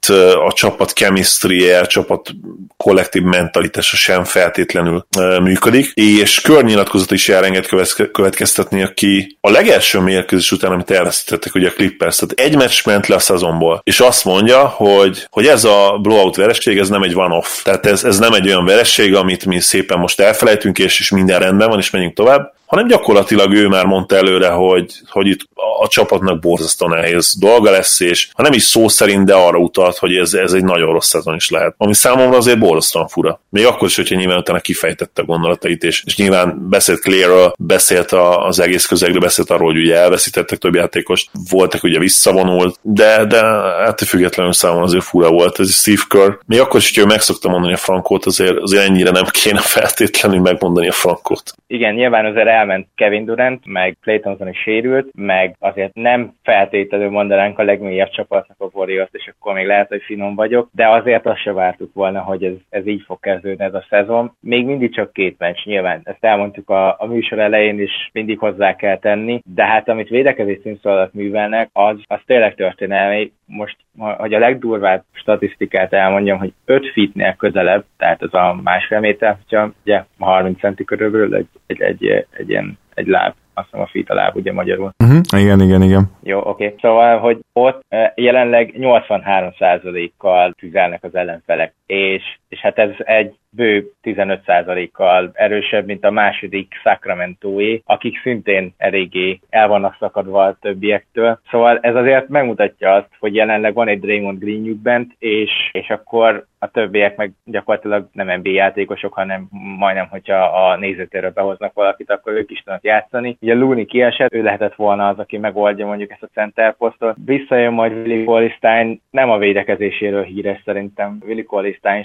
[0.47, 2.31] a csapat chemistry a csapat
[2.77, 5.07] kollektív mentalitása sem feltétlenül
[5.43, 7.67] működik, és környilatkozat is jár enged
[8.13, 13.07] következtetni, aki a legelső mérkőzés után, amit elveszítettek ugye a Clippers, tehát egy meccs ment
[13.07, 17.15] le a szezonból, és azt mondja, hogy, hogy ez a blowout vereség, ez nem egy
[17.15, 21.11] one-off, tehát ez, ez nem egy olyan vereség, amit mi szépen most elfelejtünk, és, és
[21.11, 25.41] minden rendben van, és menjünk tovább, hanem gyakorlatilag ő már mondta előre, hogy, hogy itt
[25.81, 29.97] a csapatnak borzasztóan nehéz dolga lesz, és ha nem is szó szerint, de arra utalt,
[29.97, 31.75] hogy ez, ez egy nagyon rossz szezon is lehet.
[31.77, 33.41] Ami számomra azért borzasztóan fura.
[33.49, 38.13] Még akkor is, hogyha nyilván utána kifejtette a gondolatait, és, és nyilván beszélt Clearről, beszélt
[38.13, 43.43] az egész közegről, beszélt arról, hogy ugye elveszítettek több játékost, voltak ugye visszavonult, de, de
[43.85, 46.33] hát függetlenül számomra azért fura volt ez Steve Kerr.
[46.47, 50.41] Még akkor is, hogyha ő meg mondani a Frankot, azért, azért ennyire nem kéne feltétlenül
[50.41, 51.53] megmondani a Frankot.
[51.67, 57.11] Igen, nyilván azért elment Kevin Durant, meg Clay Thompson is sérült, meg azért nem feltétlenül
[57.11, 61.27] mondanánk a legmélyebb csapatnak a warriors és akkor még lehet, hogy finom vagyok, de azért
[61.27, 64.37] azt se vártuk volna, hogy ez, ez így fog kezdődni ez a szezon.
[64.41, 66.01] Még mindig csak két meccs, nyilván.
[66.05, 70.59] Ezt elmondtuk a, a műsor elején is, mindig hozzá kell tenni, de hát amit védekezés
[70.63, 73.33] színszó alatt művelnek, az, az tényleg történelmi.
[73.55, 79.37] Most, hogy a legdurvább statisztikát elmondjam, hogy 5 fitnél közelebb, tehát ez a másfél méter,
[79.43, 83.87] hogyha ugye 30 centi körülbelül egy, egy, egy, egy ilyen egy láb azt hiszem a
[83.87, 84.95] feet a láb, ugye magyarul.
[85.05, 85.21] Uh-huh.
[85.37, 86.11] Igen, igen, igen.
[86.23, 86.65] Jó, oké.
[86.65, 86.79] Okay.
[86.81, 87.83] Szóval, hogy ott
[88.15, 96.11] jelenleg 83%-kal tüzelnek az ellenfelek, és, és hát ez egy bő 15%-kal erősebb, mint a
[96.11, 101.41] második Sacramento-é, akik szintén eléggé el vannak szakadva a többiektől.
[101.51, 106.47] Szóval ez azért megmutatja azt, hogy jelenleg van egy Draymond Greenjük bent, és, és akkor
[106.59, 112.33] a többiek meg gyakorlatilag nem NBA játékosok, hanem majdnem, hogyha a nézőtérről behoznak valakit, akkor
[112.33, 113.37] ők is tudnak játszani.
[113.41, 117.17] Ugye Looney kiesett, ő lehetett volna az, aki megoldja mondjuk ezt a center posztot.
[117.25, 121.43] Visszajön majd Willi Colistein, nem a védekezéséről híres szerintem Willi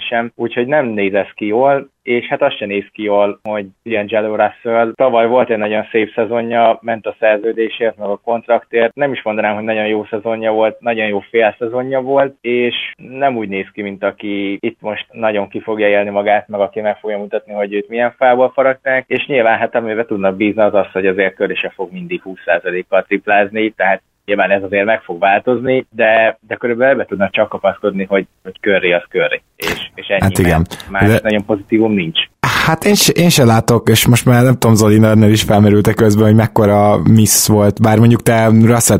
[0.08, 3.66] sem, úgyhogy nem néz ez ki jól, és hát azt sem néz ki jól, hogy
[3.84, 8.94] D'Angelo Russell tavaly volt egy nagyon szép szezonja, ment a szerződésért, meg a kontraktért.
[8.94, 13.36] Nem is mondanám, hogy nagyon jó szezonja volt, nagyon jó fél szezonja volt, és nem
[13.36, 16.98] úgy néz ki, mint aki itt most nagyon ki fogja élni magát, meg aki meg
[16.98, 20.92] fogja mutatni, hogy őt milyen fából faragták, és nyilván hát amivel tudnak bízni az az,
[20.92, 25.86] hogy azért köré se fog mindig 20%-kal triplázni, tehát Nyilván ez azért meg fog változni,
[25.90, 29.42] de, de körülbelül ebbe tudnak csak kapaszkodni, hogy, hogy körri az körri.
[29.56, 30.66] És, és ennyi, hát igen.
[30.90, 31.20] Más de...
[31.22, 32.20] nagyon pozitívum nincs.
[32.68, 35.94] Hát én, se, én se látok, és most már nem tudom, Zoli Nörner is felmerültek
[35.94, 38.52] közben, hogy mekkora miss volt, bár mondjuk te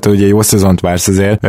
[0.02, 1.46] hogy egy jó szezont vársz azért.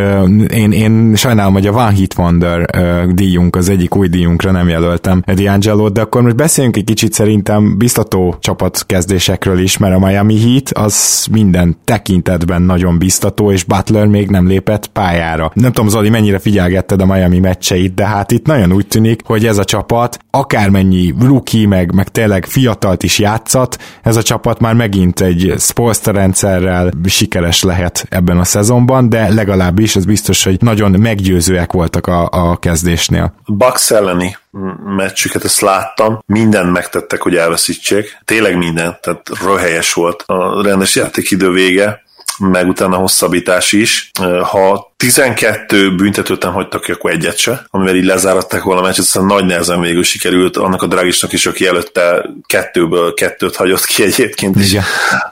[0.53, 2.69] Én, én sajnálom, hogy a One Hit Wonder
[3.13, 7.77] díjunk, az egyik új díjunkra nem jelöltem D'Angelo, de akkor most beszéljünk egy kicsit szerintem
[7.77, 14.29] biztató csapatkezdésekről is, mert a Miami Heat az minden tekintetben nagyon biztató, és Butler még
[14.29, 15.51] nem lépett pályára.
[15.53, 19.45] Nem tudom, Zoli, mennyire figyelgetted a Miami meccseit, de hát itt nagyon úgy tűnik, hogy
[19.45, 24.73] ez a csapat akármennyi rookie, meg, meg tényleg fiatalt is játszat, ez a csapat már
[24.73, 30.91] megint egy Spolster rendszerrel sikeres lehet ebben a szezonban, de legalábbis ez biztos, hogy nagyon
[30.91, 33.33] meggyőzőek voltak a, a kezdésnél.
[33.45, 34.37] Bucks elleni
[34.85, 41.51] meccsüket, ezt láttam, mindent megtettek, hogy elveszítsék, tényleg minden, tehát röhelyes volt a rendes játékidő
[41.51, 42.03] vége,
[42.37, 44.11] meg utána hosszabbítás is.
[44.43, 49.03] Ha 12 büntetőt nem hagytak ki, akkor egyet se, amivel így lezáratták volna a meccset,
[49.03, 54.03] aztán nagy nehezen végül sikerült, annak a Dragisnak is, aki előtte kettőből kettőt hagyott ki
[54.03, 54.83] egyébként, és Igen.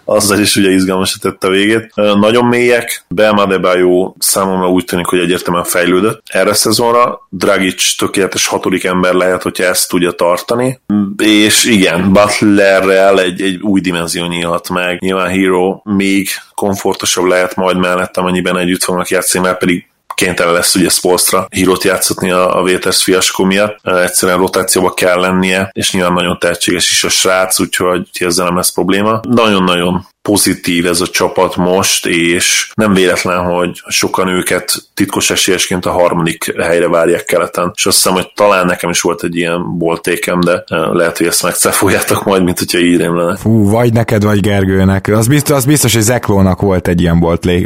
[0.03, 1.91] azzal is ugye izgalmasra tette a végét.
[1.95, 8.47] Nagyon mélyek, Belma Debajo számomra úgy tűnik, hogy egyértelműen fejlődött erre a szezonra, Dragic tökéletes
[8.47, 10.79] hatodik ember lehet, hogyha ezt tudja tartani,
[11.17, 17.77] és igen, Butlerrel egy, egy új dimenzió nyílhat meg, nyilván Hero még komfortosabb lehet majd
[17.77, 22.63] mellett, amennyiben együtt fognak játszani, mert pedig kénytelen lesz ugye Spolstra hírót játszatni a, a
[22.63, 28.09] Véters fiaskó miatt, egyszerűen rotációba kell lennie, és nyilván nagyon tehetséges is a srác, úgyhogy
[28.13, 29.19] ezzel nem lesz probléma.
[29.27, 35.91] Nagyon-nagyon pozitív ez a csapat most, és nem véletlen, hogy sokan őket titkos esélyesként a
[35.91, 37.71] harmadik helyre várják keleten.
[37.75, 41.43] És azt hiszem, hogy talán nekem is volt egy ilyen boltékem, de lehet, hogy ezt
[41.43, 43.37] megcefoljátok majd, mint hogyha írém lenne.
[43.37, 45.07] Fú, vagy neked, vagy Gergőnek.
[45.07, 47.19] Az biztos, az biztos hogy Zeklónak volt egy ilyen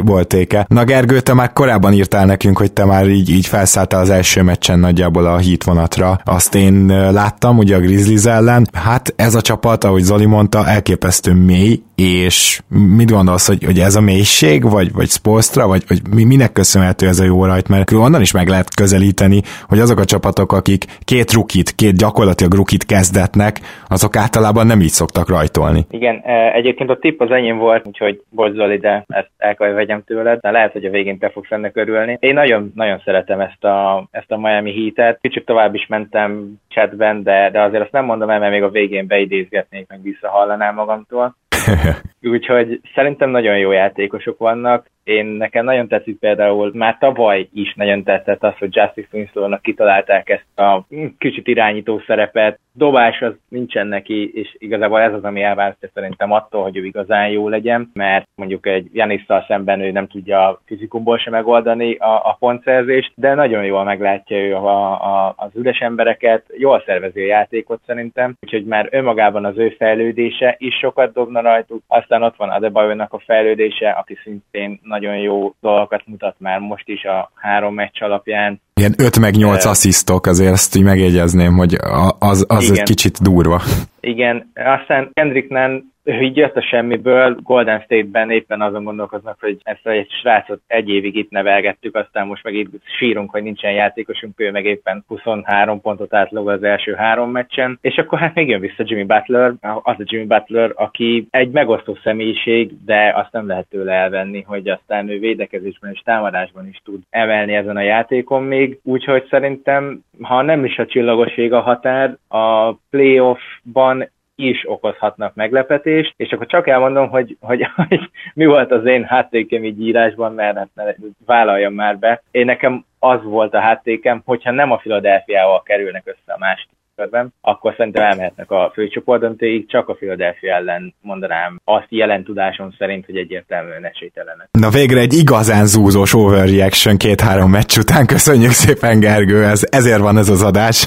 [0.04, 0.66] boltéke.
[0.68, 4.42] Na Gergő, te már korábban írtál nekünk, hogy te már így, így felszálltál az első
[4.42, 6.20] meccsen nagyjából a hit vonatra.
[6.24, 8.68] Azt én láttam, ugye a Grizzlies ellen.
[8.72, 12.60] Hát ez a csapat, ahogy Zoli mondta, elképesztő mély, és
[12.96, 17.18] mit gondolsz, hogy, hogy ez a mélység, vagy, vagy Spolstra, vagy, vagy minek köszönhető ez
[17.18, 21.32] a jó rajt, mert onnan is meg lehet közelíteni, hogy azok a csapatok, akik két
[21.32, 23.54] rukit, két gyakorlatilag rukit kezdetnek,
[23.88, 25.80] azok általában nem így szoktak rajtolni.
[25.90, 29.72] Igen, e, egyébként a tipp az enyém volt, úgyhogy bocs Zoli, de ezt el kell
[29.72, 32.16] vegyem tőled, de lehet, hogy a végén te fogsz ennek örülni.
[32.20, 35.18] Én nagyon, nagyon szeretem ezt a, ezt a Miami Heat-et.
[35.20, 38.68] Kicsit tovább is mentem chatben, de, de azért azt nem mondom el, mert még a
[38.68, 41.36] végén beidézgetnék, meg visszahallanám magamtól.
[42.34, 44.90] Úgyhogy szerintem nagyon jó játékosok vannak.
[45.04, 50.28] Én nekem nagyon tetszik például, már tavaly is nagyon tetszett az, hogy Justice Winslow-nak kitalálták
[50.28, 50.86] ezt a
[51.18, 52.58] kicsit irányító szerepet.
[52.74, 57.28] Dobás az nincsen neki, és igazából ez az, ami elválasztja szerintem attól, hogy ő igazán
[57.28, 62.14] jó legyen, mert mondjuk egy Janisszal szemben ő nem tudja a fizikumból sem megoldani a,
[62.14, 67.26] a pontszerzést, de nagyon jól meglátja ő a, a, az üres embereket, jól szervezi a
[67.26, 71.82] játékot szerintem, úgyhogy már önmagában az ő fejlődése is sokat dobna rajtuk.
[71.86, 77.04] Aztán ott van Adebayonak a fejlődése, aki szintén nagyon jó dolgokat mutat már most is
[77.04, 78.60] a három meccs alapján.
[78.74, 81.76] Ilyen 5 meg 8 asszisztok, azért ezt így megjegyezném, hogy
[82.18, 83.60] az, az egy kicsit durva.
[84.00, 89.58] Igen, aztán Kendrick Nunn ő így jött a semmiből, Golden State-ben éppen azon gondolkoznak, hogy
[89.62, 94.40] ezt egy srácot egy évig itt nevelgettük, aztán most meg itt sírunk, hogy nincsen játékosunk,
[94.40, 98.60] ő meg éppen 23 pontot átlog az első három meccsen, és akkor hát még jön
[98.60, 103.68] vissza Jimmy Butler, az a Jimmy Butler, aki egy megosztó személyiség, de azt nem lehet
[103.68, 108.78] tőle elvenni, hogy aztán ő védekezésben és támadásban is tud emelni ezen a játékon még,
[108.82, 114.08] úgyhogy szerintem, ha nem is a csillagoség a határ, a playoffban
[114.42, 119.64] is okozhatnak meglepetést, és akkor csak elmondom, hogy, hogy, hogy mi volt az én háttékem
[119.64, 122.22] így írásban, mert hát vállaljam már be.
[122.30, 127.34] Én nekem az volt a háttékem, hogyha nem a Philadelphia-val kerülnek össze a másik körben,
[127.40, 133.16] akkor szerintem elmehetnek a főcsoportdöntőig, csak a Philadelphia ellen mondanám azt jelen tudásom szerint, hogy
[133.16, 134.48] egyértelműen esélytelenek.
[134.50, 140.16] Na végre egy igazán zúzós overreaction két-három meccs után, köszönjük szépen Gergő, ez, ezért van
[140.16, 140.86] ez az adás.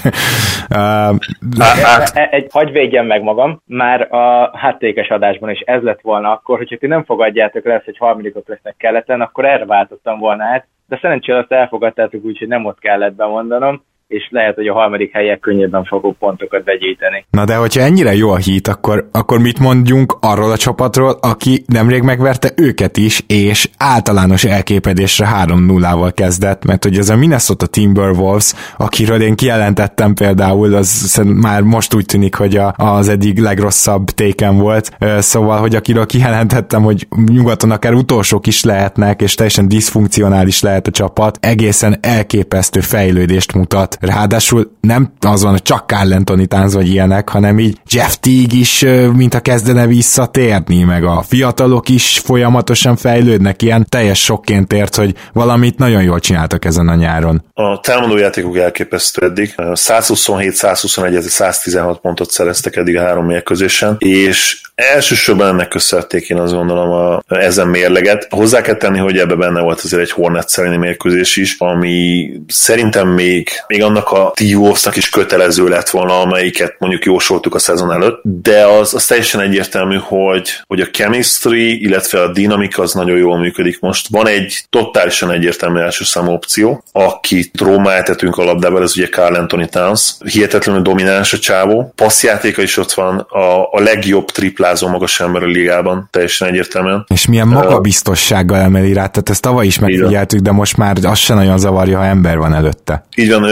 [0.70, 1.14] uh,
[2.30, 6.76] egy, hagy védjem meg magam, már a háttékes adásban is ez lett volna akkor, hogyha
[6.76, 10.98] ti nem fogadjátok le ezt, hogy harmadikok lesznek keleten, akkor erre váltottam volna át, de
[11.00, 15.40] szerencsére azt elfogadtátok úgy, hogy nem ott kellett bemondanom, és lehet, hogy a harmadik helyek
[15.40, 17.24] könnyebben fogok pontokat begyűjteni.
[17.30, 21.64] Na de hogyha ennyire jó a hit, akkor, akkor mit mondjunk arról a csapatról, aki
[21.66, 28.52] nemrég megverte őket is, és általános elképedésre 3-0-val kezdett, mert hogy ez a Minnesota Timberwolves,
[28.76, 34.58] akiről én kijelentettem például, az már most úgy tűnik, hogy a, az eddig legrosszabb téken
[34.58, 40.86] volt, szóval, hogy akiről kijelentettem, hogy nyugaton akár utolsók is lehetnek, és teljesen diszfunkcionális lehet
[40.86, 46.72] a csapat, egészen elképesztő fejlődést mutat Ráadásul nem az van, hogy csak Carl Anthony tánc
[46.72, 52.18] vagy ilyenek, hanem így Jeff Teague is, mint a kezdene visszatérni, meg a fiatalok is
[52.18, 57.44] folyamatosan fejlődnek, ilyen teljes sokként ért, hogy valamit nagyon jól csináltak ezen a nyáron.
[57.54, 59.54] A támadó játékok elképesztő eddig.
[59.72, 66.52] 127, 121, 116 pontot szereztek eddig a három mérkőzésen, és elsősorban ennek köszönhették én azt
[66.52, 68.26] gondolom a, ezen mérleget.
[68.30, 73.08] Hozzá kell tenni, hogy ebbe benne volt azért egy Hornet szerini mérkőzés is, ami szerintem
[73.08, 78.20] még, még annak a T-Wolvesnak is kötelező lett volna, amelyiket mondjuk jósoltuk a szezon előtt,
[78.22, 83.38] de az, az teljesen egyértelmű, hogy, hogy a chemistry, illetve a dinamika az nagyon jól
[83.38, 84.08] működik most.
[84.10, 89.34] Van egy totálisan egyértelmű első számú opció, akit Róma eltetünk a labdával, ez ugye Carl
[89.34, 90.14] Anthony Towns.
[90.24, 91.92] Hihetetlenül domináns a csávó.
[91.94, 97.04] Passzjátéka is ott van, a, a legjobb triplázó magas ember a ligában, teljesen egyértelműen.
[97.08, 101.34] És milyen magabiztossággal emeli rá, tehát ezt tavaly is megfigyeltük, de most már az se
[101.34, 103.06] nagyon zavarja, ha ember van előtte.
[103.14, 103.44] Így van,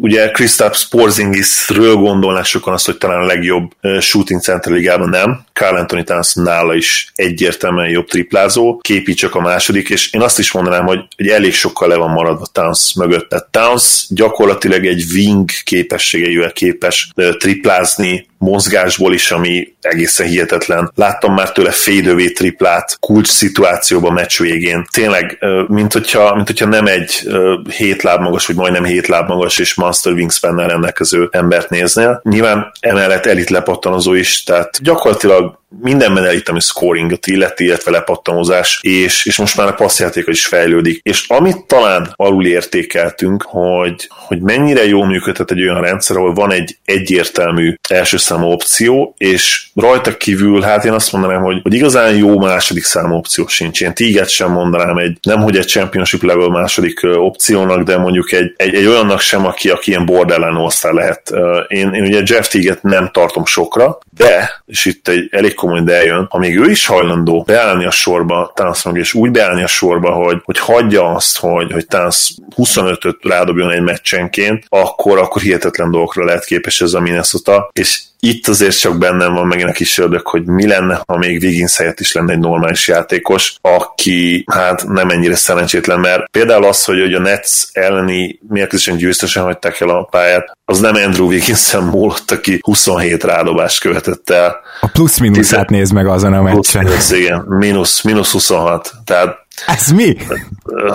[0.00, 5.44] ugye Kristaps Porzingisről gondolnás sokan azt, hogy talán a legjobb shooting center ligában nem.
[5.52, 10.38] Carl Anthony Towns nála is egyértelműen jobb triplázó, képi csak a második, és én azt
[10.38, 13.28] is mondanám, hogy, hogy elég sokkal le van maradva Towns mögött.
[13.28, 20.92] Tehát Towns gyakorlatilag egy wing képességeivel képes triplázni, mozgásból is, ami egészen hihetetlen.
[20.94, 24.86] Láttam már tőle fade triplát kulcs szituációban meccs végén.
[24.92, 27.28] Tényleg, mint hogyha, mint hogyha nem egy
[27.76, 32.20] hét láb magas, vagy majdnem hét láb magas és Master wingspan rendelkező embert néznél.
[32.24, 39.26] Nyilván emellett elit lepattanozó is, tehát gyakorlatilag mindenben elit, ami scoringot illeti, illetve lepattanozás, és,
[39.26, 41.00] és most már a passzjátéka is fejlődik.
[41.02, 46.52] És amit talán alul értékeltünk, hogy, hogy mennyire jól működhet egy olyan rendszer, ahol van
[46.52, 52.16] egy egyértelmű első számú opció, és rajta kívül, hát én azt mondanám, hogy, hogy igazán
[52.16, 53.80] jó második számú opció sincs.
[53.80, 58.54] Én tíget sem mondanám egy, nem hogy egy championship level második opciónak, de mondjuk egy,
[58.56, 61.30] egy, egy olyannak sem, aki, aki ilyen borderline lehet.
[61.68, 65.96] Én, én ugye Jeff Teaget nem tartom sokra, de, és itt egy elég komoly, de
[65.96, 70.10] eljön, ha még ő is hajlandó beállni a sorba, Tánc és úgy beállni a sorba,
[70.10, 76.24] hogy, hogy hagyja azt, hogy, hogy Tánc 25-öt rádobjon egy meccsenként, akkor, akkor hihetetlen dolgokra
[76.24, 80.26] lehet képes ez a Minnesota, és itt azért csak bennem van megint a kis ördög,
[80.26, 85.08] hogy mi lenne, ha még Wiggins helyett is lenne egy normális játékos, aki hát nem
[85.08, 90.02] ennyire szerencsétlen, mert például az, hogy, hogy a Nets elleni mérkőzésen győztesen hagyták el a
[90.02, 94.60] pályát, az nem Andrew Wiggins-en múlott, aki 27 rádobást követett el.
[94.80, 96.84] A plusz-minuszát nézd meg azon a meccsen.
[96.84, 98.92] Plusz, igen, mínusz, mínusz 26.
[99.04, 100.16] Tehát ez mi?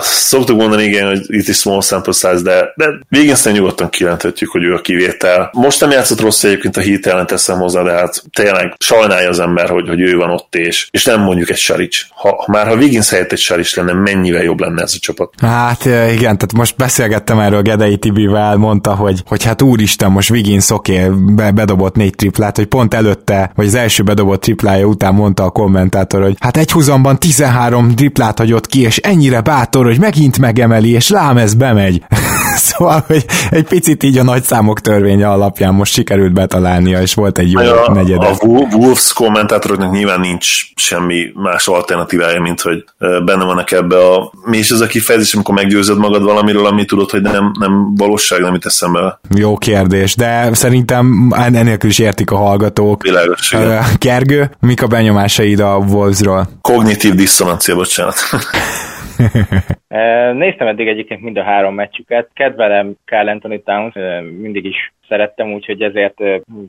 [0.00, 4.64] Szoktuk mondani, igen, hogy itt is small sample size, de, de végén nyugodtan kijelenthetjük, hogy
[4.64, 5.50] ő a kivétel.
[5.52, 9.38] Most nem játszott rossz egyébként a hit ellen teszem hozzá, de hát tényleg sajnálja az
[9.38, 11.96] ember, hogy, hogy ő van ott, és, és nem mondjuk egy Saric.
[12.10, 15.32] Ha, már ha Wiggins helyett egy Saric lenne, mennyivel jobb lenne ez a csapat.
[15.40, 20.70] Hát igen, tehát most beszélgettem erről Gedei Tibivel, mondta, hogy, hogy hát úristen, most Wiggins
[20.70, 25.44] oké, be, bedobott négy triplát, hogy pont előtte, vagy az első bedobott triplája után mondta
[25.44, 30.38] a kommentátor, hogy hát egy húzamban 13 triplát hagyott ki, és ennyire bátor, hogy megint
[30.38, 32.02] megemeli, és lám ez bemegy.
[32.56, 37.50] szóval, hogy egy picit így a nagyszámok törvénye alapján most sikerült betalálnia, és volt egy
[37.50, 38.22] jó a, negyed.
[38.22, 42.84] A Wolves kommentátoroknak nyilván nincs semmi más alternatívája, mint hogy
[43.24, 44.32] benne vannak ebbe a...
[44.44, 48.40] Mi is ez a kifejezés, amikor meggyőzöd magad valamiről, ami tudod, hogy nem, nem valóság,
[48.40, 49.20] nem itt eszembe.
[49.34, 53.02] Jó kérdés, de szerintem ennélkül is értik a hallgatók.
[53.02, 53.54] Világos,
[53.98, 56.48] Kergő, mik a benyomásaid a Wolvesról?
[56.60, 58.14] Kognitív diszonancia, bocsánat.
[60.42, 62.30] Néztem eddig egyébként mind a három meccsüket.
[62.32, 63.94] Kedvelem Carl Anthony Towns,
[64.38, 66.22] mindig is szerettem, úgyhogy ezért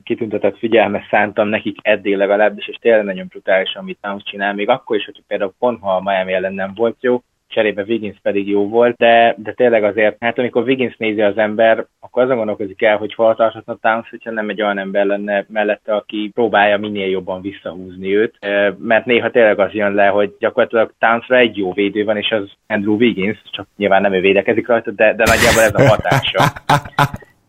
[0.04, 4.96] kitüntetett figyelmet szántam nekik eddig legalábbis, és tényleg nagyon brutális, amit Towns csinál, még akkor
[4.96, 7.22] is, hogy például pont ha a Miami ellen nem volt jó,
[7.58, 11.86] cserébe Wiggins pedig jó volt, de, de tényleg azért, hát amikor Wiggins nézi az ember,
[12.00, 15.94] akkor azon gondolkozik el, hogy hol tarthatna Towns, hogyha nem egy olyan ember lenne mellette,
[15.94, 18.38] aki próbálja minél jobban visszahúzni őt,
[18.78, 22.50] mert néha tényleg az jön le, hogy gyakorlatilag Townsra egy jó védő van, és az
[22.66, 26.42] Andrew Wiggins, csak nyilván nem ő védekezik rajta, de, de nagyjából ez a hatása.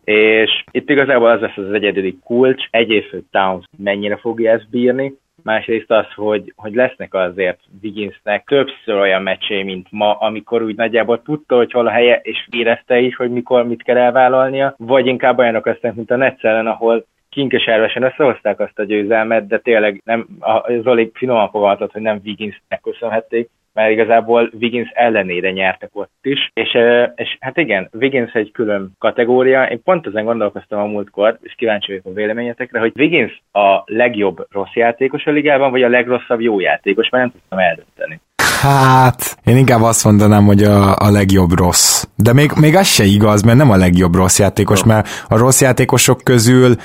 [0.04, 5.14] és itt igazából az lesz az egyedüli kulcs, egyrészt, hogy Towns mennyire fogja ezt bírni,
[5.44, 11.22] másrészt az, hogy, hogy lesznek azért Wigginsnek többször olyan meccsé, mint ma, amikor úgy nagyjából
[11.22, 15.38] tudta, hogy hol a helye, és érezte is, hogy mikor mit kell elvállalnia, vagy inkább
[15.38, 20.26] olyanok lesznek, mint a Netsz ellen, ahol kinkeservesen összehozták azt a győzelmet, de tényleg nem,
[20.40, 26.50] a Zoli finoman fogalmazott, hogy nem Wigginsnek köszönhették, mert igazából Wiggins ellenére nyertek ott is,
[26.54, 26.78] és,
[27.14, 31.86] és hát igen, Wiggins egy külön kategória, én pont ezen gondolkoztam a múltkor, és kíváncsi
[31.86, 36.60] vagyok a véleményetekre, hogy Wiggins a legjobb rossz játékos a ligában, vagy a legrosszabb jó
[36.60, 38.20] játékos, mert nem tudtam eldönteni.
[38.60, 42.04] Hát, én inkább azt mondanám, hogy a, a legjobb rossz.
[42.16, 45.60] De még, még az se igaz, mert nem a legjobb rossz játékos, mert a rossz
[45.60, 46.76] játékosok közül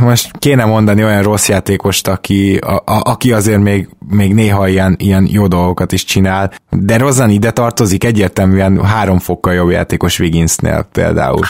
[0.00, 4.96] most kéne mondani olyan rossz játékost, aki, a, a, aki azért még, még néha ilyen,
[4.98, 10.88] ilyen jó dolgokat is csinál, de Rozan ide tartozik egyértelműen három fokkal jobb játékos Wigginsnél
[10.92, 11.40] például.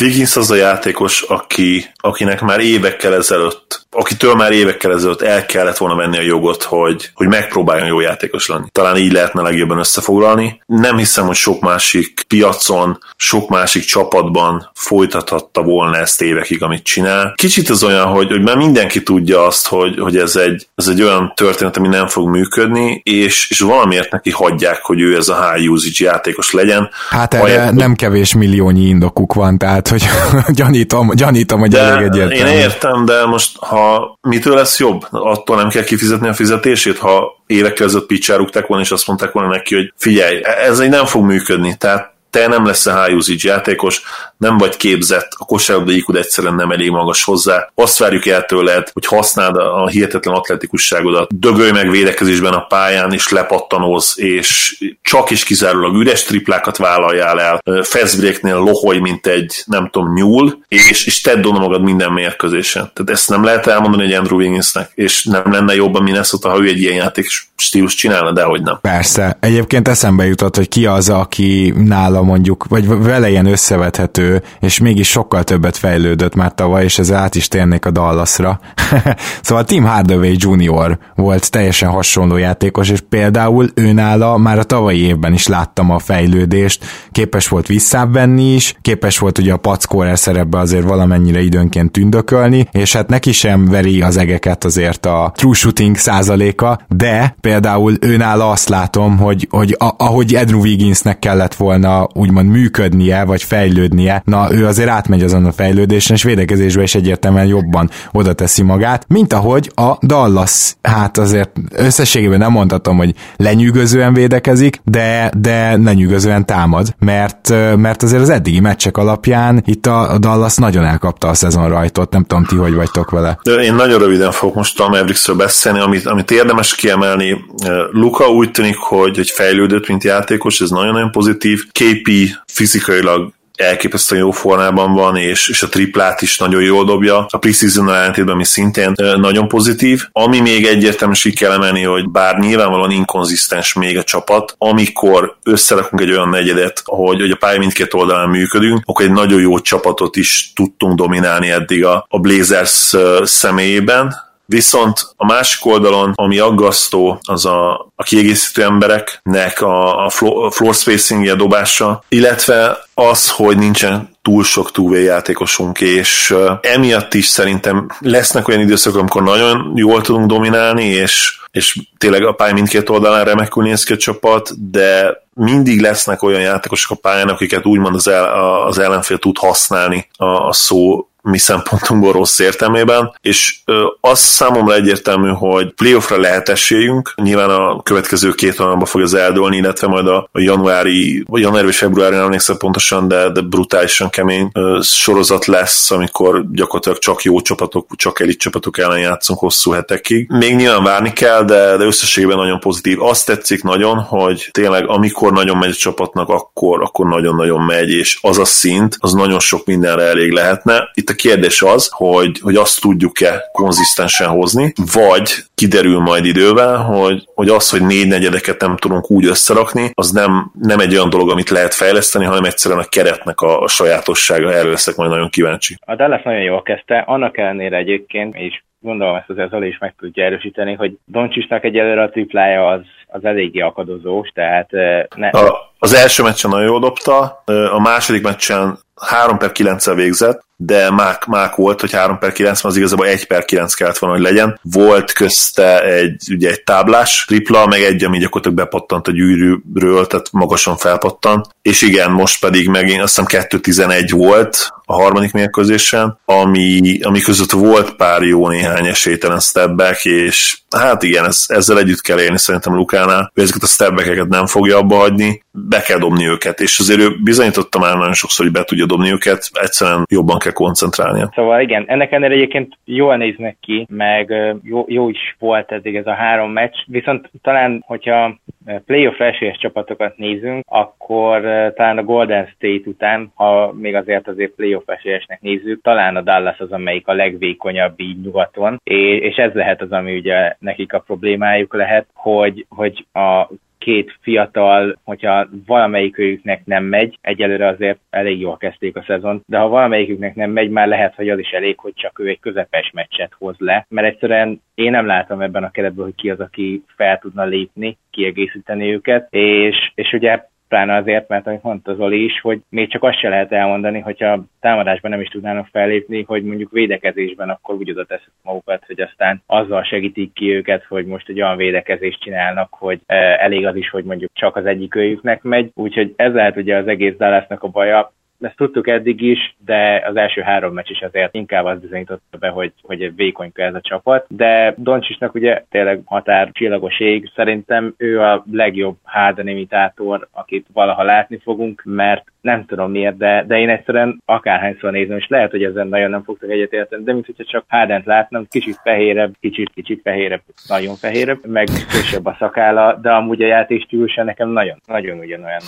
[0.00, 5.76] Wiggins az a játékos, aki, akinek már évekkel ezelőtt, akitől már évekkel ezelőtt el kellett
[5.76, 8.66] volna venni a jogot, hogy, hogy megpróbáljon jó játékos lenni.
[8.72, 10.62] Talán így lehetne legjobban összefoglalni.
[10.66, 17.32] Nem hiszem, hogy sok másik piacon, sok másik csapatban folytathatta volna ezt évekig, amit csinál.
[17.36, 21.02] Kicsit az olyan, hogy, hogy már mindenki tudja azt, hogy, hogy ez, egy, ez egy
[21.02, 25.50] olyan történet, ami nem fog működni, és, és valamiért neki hagyják, hogy ő ez a
[25.50, 26.90] high usage játékos legyen.
[27.10, 30.04] Hát erre Ahelyett, nem kevés milliónyi indokuk van, tehát hogy
[30.60, 32.50] gyanítom, gyanítom, hogy de elég egyértelmű.
[32.50, 35.06] Én értem, de most ha mitől lesz jobb?
[35.10, 39.48] Attól nem kell kifizetni a fizetését, ha évekkel ezelőtt picsárugták volna, és azt mondták volna
[39.48, 43.48] neki, hogy figyelj, ez egy nem fog működni, tehát te nem lesz a high usage
[43.48, 44.02] játékos,
[44.36, 47.70] nem vagy képzett, a kosárlabda iq egyszerűen nem elég magas hozzá.
[47.74, 53.28] Azt várjuk el tőled, hogy használd a hihetetlen atletikusságodat, dögölj meg védekezésben a pályán, és
[53.28, 60.12] lepattanóz, és csak is kizárólag üres triplákat vállaljál el, fastbreaknél loholj, mint egy, nem tudom,
[60.12, 62.90] nyúl, és, és tedd oda magad minden mérkőzésen.
[62.94, 66.58] Tehát ezt nem lehet elmondani egy Andrew Wigginsnek, és nem lenne jobb a Minnesota, ha
[66.58, 68.78] ő egy ilyen játék stílus csinálna, de hogy nem.
[68.80, 69.36] Persze.
[69.40, 75.08] Egyébként eszembe jutott, hogy ki az, aki nála mondjuk, vagy vele ilyen összevethető, és mégis
[75.08, 78.60] sokkal többet fejlődött már tavaly, és ez át is térnék a Dallasra.
[79.42, 80.98] szóval Tim Hardaway Jr.
[81.14, 85.98] volt teljesen hasonló játékos, és például ő nála már a tavalyi évben is láttam a
[85.98, 92.68] fejlődést, képes volt visszavenni is, képes volt ugye a packórer szerepbe azért valamennyire időnként tündökölni,
[92.72, 98.16] és hát neki sem veri az egeket azért a true shooting százaléka, de például ő
[98.16, 104.22] nála azt látom, hogy, hogy a, ahogy Andrew Wigginsnek kellett volna úgymond működnie, vagy fejlődnie,
[104.24, 109.04] na ő azért átmegy azon a fejlődésen, és védekezésbe is egyértelműen jobban oda teszi magát,
[109.08, 116.46] mint ahogy a Dallas, hát azért összességében nem mondhatom, hogy lenyűgözően védekezik, de, de lenyűgözően
[116.46, 121.68] támad, mert, mert azért az eddigi meccsek alapján itt a Dallas nagyon elkapta a szezon
[121.68, 123.38] rajtot, nem tudom ti, hogy vagytok vele.
[123.62, 127.44] Én nagyon röviden fogok most a Mavericksről beszélni, amit, amit érdemes kiemelni.
[127.90, 131.60] Luka úgy tűnik, hogy, hogy fejlődött, mint játékos, ez nagyon-nagyon pozitív.
[131.70, 132.05] KP
[132.46, 137.26] fizikailag elképesztően jó formában van, és, és a triplát is nagyon jól dobja.
[137.30, 140.02] A preseason ellentétben, ami szintén nagyon pozitív.
[140.12, 146.02] Ami még egyértelműen is kell emelni, hogy bár nyilvánvalóan inkonzisztens még a csapat, amikor összerakunk
[146.02, 150.16] egy olyan negyedet, hogy, hogy a pálya mindkét oldalán működünk, akkor egy nagyon jó csapatot
[150.16, 157.44] is tudtunk dominálni eddig a, a Blazers személyében, Viszont a másik oldalon, ami aggasztó, az
[157.44, 160.10] a, a kiegészítő embereknek a, a
[160.50, 167.86] floor spacingje dobása, illetve az, hogy nincsen túl sok túvé játékosunk, és emiatt is szerintem
[167.98, 173.24] lesznek olyan időszakok, amikor nagyon jól tudunk dominálni, és, és tényleg a pály mindkét oldalán
[173.24, 178.08] remekül néz ki a csapat, de mindig lesznek olyan játékosok a pályán, akiket úgymond az,
[178.08, 183.56] el, az ellenfél tud használni a, a szó mi szempontunkból rossz értelmében, és
[184.00, 189.56] az számomra egyértelmű, hogy playoffra lehet esélyünk, nyilván a következő két hónapban fog az eldőlni,
[189.56, 194.50] illetve majd a, januári, vagy januári és februári nem emlékszem pontosan, de, de brutálisan kemény
[194.80, 200.30] sorozat lesz, amikor gyakorlatilag csak jó csapatok, csak elit csapatok ellen játszunk hosszú hetekig.
[200.30, 203.02] Még nyilván várni kell, de, de összességében nagyon pozitív.
[203.02, 208.18] Azt tetszik nagyon, hogy tényleg amikor nagyon megy a csapatnak, akkor, akkor nagyon-nagyon megy, és
[208.20, 210.90] az a szint, az nagyon sok mindenre elég lehetne.
[210.94, 217.24] Itt a kérdés az, hogy, hogy azt tudjuk-e konzisztensen hozni, vagy kiderül majd idővel, hogy,
[217.34, 221.30] hogy az, hogy négy negyedeket nem tudunk úgy összerakni, az nem, nem egy olyan dolog,
[221.30, 224.52] amit lehet fejleszteni, hanem egyszerűen a keretnek a, a sajátossága.
[224.52, 225.76] Erről leszek majd nagyon kíváncsi.
[225.80, 229.94] A Dallas nagyon jól kezdte, annak ellenére egyébként, és gondolom ezt azért Zoli is meg
[229.98, 234.70] tudja erősíteni, hogy Doncsisnak egyelőre a triplája az, az eléggé akadozós, tehát
[235.16, 235.28] ne...
[235.28, 240.90] A, az első meccsen nagyon jól dobta, a második meccsen 3 per 9 végzett, de
[240.90, 244.24] mák, mák volt, hogy 3 per 9, az igazából 1 per 9 kellett volna, hogy
[244.24, 244.60] legyen.
[244.62, 250.32] Volt közte egy, ugye egy táblás tripla, meg egy, ami gyakorlatilag bepattant a gyűrűről, tehát
[250.32, 251.46] magasan felpattant.
[251.62, 257.50] És igen, most pedig megint azt hiszem 2-11 volt a harmadik mérkőzésen, ami, ami között
[257.50, 262.74] volt pár jó néhány esélytelen stepback, és hát igen, ez, ezzel együtt kell élni szerintem
[262.74, 267.00] Lukánál, hogy ezeket a stepbackeket nem fogja abba hagyni, be kell dobni őket, és azért
[267.00, 271.30] ő bizonyította már nagyon sokszor, hogy be tudja dobni őket, egyszerűen jobban kell koncentrálnia.
[271.34, 274.32] Szóval igen, ennek ennél egyébként jól néznek ki, meg
[274.62, 278.38] jó, jó is volt eddig ez a három meccs, viszont talán, hogyha
[278.86, 281.40] playoff esélyes csapatokat nézünk, akkor
[281.76, 286.58] talán a Golden State után, ha még azért azért playoff esélyesnek nézzük, talán a Dallas
[286.58, 291.74] az, amelyik a legvékonyabb így nyugaton, és ez lehet az, ami ugye nekik a problémájuk
[291.74, 293.48] lehet, hogy, hogy a
[293.78, 299.68] két fiatal, hogyha valamelyikőjüknek nem megy, egyelőre azért elég jól kezdték a szezon, de ha
[299.68, 303.32] valamelyiküknek nem megy, már lehet, hogy az is elég, hogy csak ő egy közepes meccset
[303.38, 307.18] hoz le, mert egyszerűen én nem látom ebben a keretben, hogy ki az, aki fel
[307.18, 312.60] tudna lépni, kiegészíteni őket, és, és ugye pláne azért, mert amit mondta Zoli is, hogy
[312.68, 317.50] még csak azt se lehet elmondani, hogyha támadásban nem is tudnának fellépni, hogy mondjuk védekezésben
[317.50, 321.56] akkor úgy oda teszek magukat, hogy aztán azzal segítik ki őket, hogy most egy olyan
[321.56, 325.70] védekezést csinálnak, hogy eh, elég az is, hogy mondjuk csak az egyik őjüknek megy.
[325.74, 330.16] Úgyhogy ez lehet ugye az egész Dallasnak a baja ezt tudtuk eddig is, de az
[330.16, 334.26] első három meccs is azért inkább az bizonyította be, hogy, hogy vékonyka ez a csapat.
[334.28, 341.02] De Doncsisnak ugye tényleg határ csillagos ég, szerintem ő a legjobb Harden imitátor, akit valaha
[341.02, 345.62] látni fogunk, mert nem tudom miért, de, de én egyszerűen akárhányszor nézem, és lehet, hogy
[345.62, 350.00] ezen nagyon nem fogtok egyetérteni, de mint hogyha csak Hardent látnám, kicsit fehérebb, kicsit, kicsit
[350.02, 355.18] fehérebb, nagyon fehérebb, meg később a szakála, de amúgy a játék stílusa nekem nagyon, nagyon
[355.18, 355.60] ugyanolyan.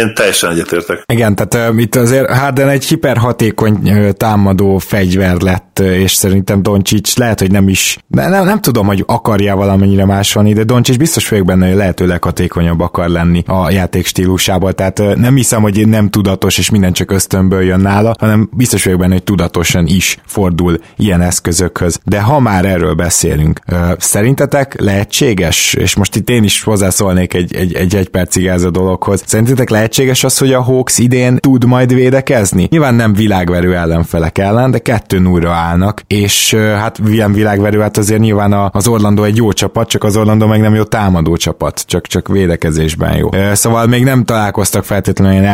[0.00, 1.02] Én teljesen egyetértek.
[1.12, 7.16] Igen, tehát uh, itt azért Harden egy hiperhatékony uh, támadó fegyver lett, és szerintem Doncsics
[7.16, 11.28] lehet, hogy nem is, de nem, nem tudom, hogy akarja valamennyire másolni, de Doncsics biztos
[11.28, 15.88] vagyok benne, hogy lehetőleg hatékonyabb akar lenni a játék stílusából, tehát uh, nem hiszem, hogy
[15.88, 19.86] nem nem tudatos, és minden csak ösztönből jön nála, hanem biztos vagyok benne, hogy tudatosan
[19.86, 22.00] is fordul ilyen eszközökhöz.
[22.04, 23.60] De ha már erről beszélünk,
[23.98, 28.70] szerintetek lehetséges, és most itt én is hozzászólnék egy, egy, egy, egy percig ez a
[28.70, 32.66] dologhoz, szerintetek lehetséges az, hogy a Hawks idén tud majd védekezni?
[32.70, 38.20] Nyilván nem világverő ellenfelek ellen, de kettő núra állnak, és hát ilyen világverő, hát azért
[38.20, 42.06] nyilván az Orlando egy jó csapat, csak az Orlando meg nem jó támadó csapat, csak,
[42.06, 43.28] csak védekezésben jó.
[43.52, 45.44] Szóval még nem találkoztak feltétlenül ilyen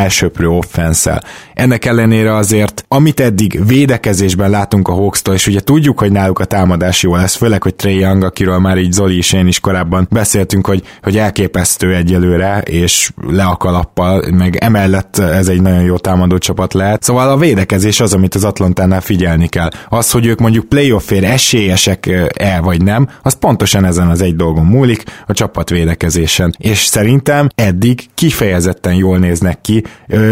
[0.40, 1.22] elsőprő offenszel.
[1.54, 6.44] Ennek ellenére azért, amit eddig védekezésben látunk a Hawks-tól, és ugye tudjuk, hogy náluk a
[6.44, 10.06] támadás jó lesz, főleg, hogy Trey Young, akiről már így Zoli és én is korábban
[10.10, 15.96] beszéltünk, hogy, hogy elképesztő egyelőre, és le a kalappal, meg emellett ez egy nagyon jó
[15.96, 17.02] támadó csapat lehet.
[17.02, 19.68] Szóval a védekezés az, amit az Atlantánál figyelni kell.
[19.88, 25.02] Az, hogy ők mondjuk playoffért esélyesek-e vagy nem, az pontosan ezen az egy dolgon múlik,
[25.26, 26.54] a csapat védekezésen.
[26.58, 29.82] És szerintem eddig kifejezetten jól néznek ki,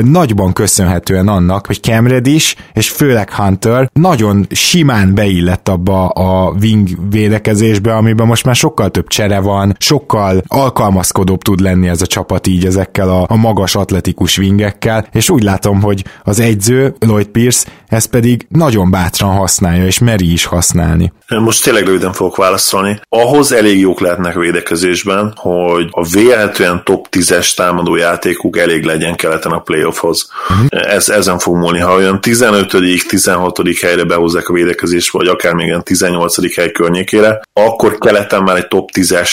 [0.02, 6.88] nagyban köszönhetően annak, hogy Cam Reddish és főleg Hunter nagyon simán beillett abba a wing
[7.10, 12.46] védekezésbe, amiben most már sokkal több csere van, sokkal alkalmazkodóbb tud lenni ez a csapat
[12.46, 17.68] így ezekkel a, a magas atletikus wingekkel, és úgy látom, hogy az egyző, Lloyd Pierce,
[17.86, 21.12] ez pedig nagyon bátran használja, és meri is használni.
[21.36, 23.00] Most tényleg röviden fogok válaszolni.
[23.08, 29.52] Ahhoz elég jók lehetnek védekezésben, hogy a vélhetően top 10-es támadó játékuk elég legyen keleten
[29.52, 30.30] a playoffhoz.
[30.48, 30.94] Uh-huh.
[30.94, 31.78] Ez, ezen fog múlni.
[31.78, 32.76] Ha olyan 15
[33.08, 38.56] 16 helyre behozzák a védekezést, vagy akár még olyan 18 hely környékére, akkor keleten már
[38.56, 39.30] egy top 10-es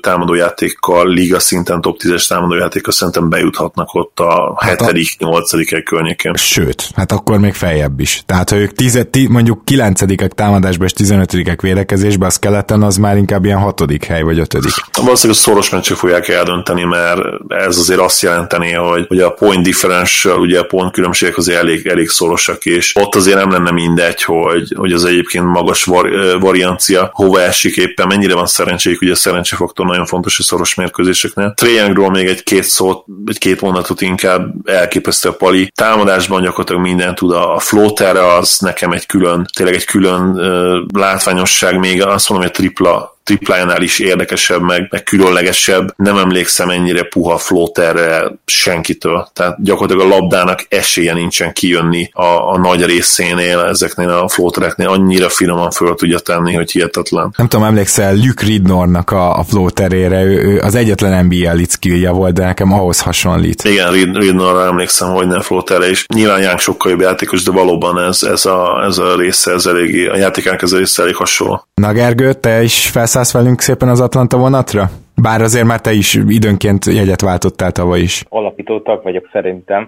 [0.00, 6.34] támadójátékkal, liga szinten top 10-es támadójátékkal szerintem bejuthatnak ott a hát 7 8 hely környékén.
[6.34, 8.22] Sőt, hát akkor még feljebb is.
[8.26, 11.25] Tehát, ha ők 10, mondjuk 9 támadásba és 15
[11.60, 14.56] védekezésbe, az keleten az már inkább ilyen 6 hely vagy 5
[15.02, 20.40] Valószínűleg szoros meccsek fogják eldönteni, mert ez azért azt jelenteni, hogy, hogy a point differential,
[20.40, 24.72] ugye a pont különbségek azért elég, elég szorosak, és ott azért nem lenne mindegy, hogy,
[24.76, 26.10] hogy az egyébként magas var,
[26.40, 31.52] variancia hova esik éppen, mennyire van szerencséjük, ugye a szerencsefaktor nagyon fontos a szoros mérkőzéseknél.
[31.56, 35.72] Triangról még egy két szót, egy két mondatot inkább elképesztő a pali.
[35.74, 40.76] Támadásban gyakorlatilag minden tud, a floater az nekem egy külön, tényleg egy külön uh,
[41.16, 45.94] látványosság, még azt mondom, hogy tripla triplájánál is érdekesebb, meg, meg különlegesebb.
[45.96, 49.28] Nem emlékszem ennyire puha floaterre senkitől.
[49.32, 55.28] Tehát gyakorlatilag a labdának esélye nincsen kijönni a, a nagy részénél, ezeknél a floatereknél annyira
[55.28, 57.34] finoman föl tudja tenni, hogy hihetetlen.
[57.36, 62.34] Nem tudom, emlékszel Luke Ridnornak a, a floaterére, ő, ő az egyetlen NBA lead volt,
[62.34, 63.64] de nekem ahhoz hasonlít.
[63.64, 66.06] Igen, Rid, Ridnorra emlékszem, hogy nem floaterre is.
[66.14, 70.06] Nyilván Young sokkal jobb játékos, de valóban ez, ez, a, ez a része, ez eléggé,
[70.06, 71.66] a játékának ez a része elég hasonló.
[71.74, 74.84] Na Gergő, te is felsz szállsz velünk szépen az Atlanta vonatra?
[75.22, 78.24] Bár azért már te is időnként jegyet váltottál tavaly is.
[78.28, 79.86] Alapítótak vagyok szerintem.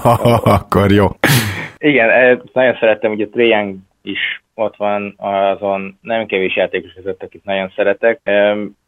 [0.58, 1.06] Akkor jó.
[1.78, 7.22] Igen, eh, nagyon szerettem, hogy a Triang is ott van azon nem kevés játékos között,
[7.22, 8.20] akit nagyon szeretek.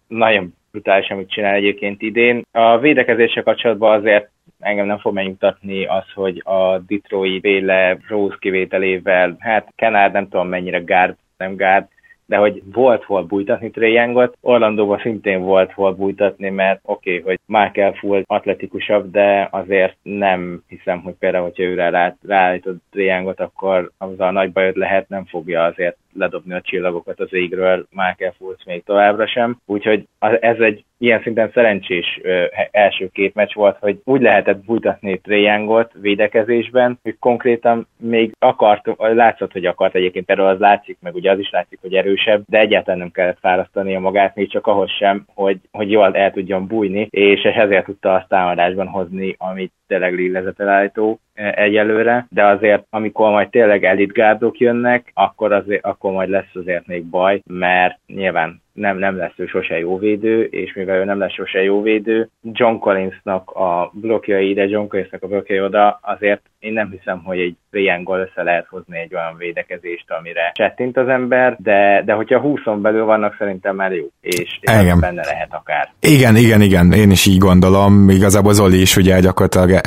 [0.06, 2.42] Nagyon brutális, amit csinál egyébként idén.
[2.52, 4.30] A védekezéssel kapcsolatban azért
[4.60, 10.48] engem nem fog megnyugtatni az, hogy a Detroit Véle Rose kivételével, hát Kenard nem tudom
[10.48, 11.86] mennyire gárd, nem gárd,
[12.28, 17.38] de hogy volt hol bújtatni Trae Orlandóban szintén volt hol bújtatni, mert oké, okay, hogy
[17.46, 23.90] Michael Full atletikusabb, de azért nem hiszem, hogy például, hogyha őre rá, ráállított Trae akkor
[23.98, 28.64] az a nagy bajod lehet, nem fogja azért ledobni a csillagokat az égről Michael Fultz
[28.64, 29.60] még továbbra sem.
[29.66, 30.08] Úgyhogy
[30.40, 35.92] ez egy ilyen szinten szerencsés ö, első két meccs volt, hogy úgy lehetett bújtatni Triangot
[36.00, 41.38] védekezésben, hogy konkrétan még akart, látszott, hogy akart egyébként erről az látszik, meg ugye az
[41.38, 45.58] is látszik, hogy erősebb, de egyáltalán nem kellett a magát, még csak ahhoz sem, hogy,
[45.70, 51.52] hogy jól el tudjon bújni, és ezért tudta azt támadásban hozni, amit tényleg lélezetelállító e,
[51.56, 57.04] egyelőre, de azért amikor majd tényleg elitgárdok jönnek, akkor, azért, akkor majd lesz azért még
[57.04, 61.32] baj, mert nyilván nem, nem lesz ő sose jó védő, és mivel ő nem lesz
[61.32, 66.72] sose jó védő, John Collinsnak a blokkjai ide, John Collinsnak a blokkjai oda, azért én
[66.72, 71.56] nem hiszem, hogy egy triangle össze lehet hozni egy olyan védekezést, amire csettint az ember,
[71.58, 75.88] de, de hogyha 20 belül vannak, szerintem már jó, és, és benne lehet akár.
[76.00, 78.10] Igen, igen, igen, én is így gondolom.
[78.10, 79.77] Igazából Zoli is ugye gyakorlatilag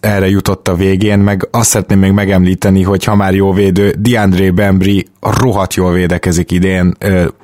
[0.00, 4.50] erre jutott a végén, meg azt szeretném még megemlíteni, hogy ha már jó védő, DeAndre
[4.50, 6.96] Bembry rohadt jól védekezik idén,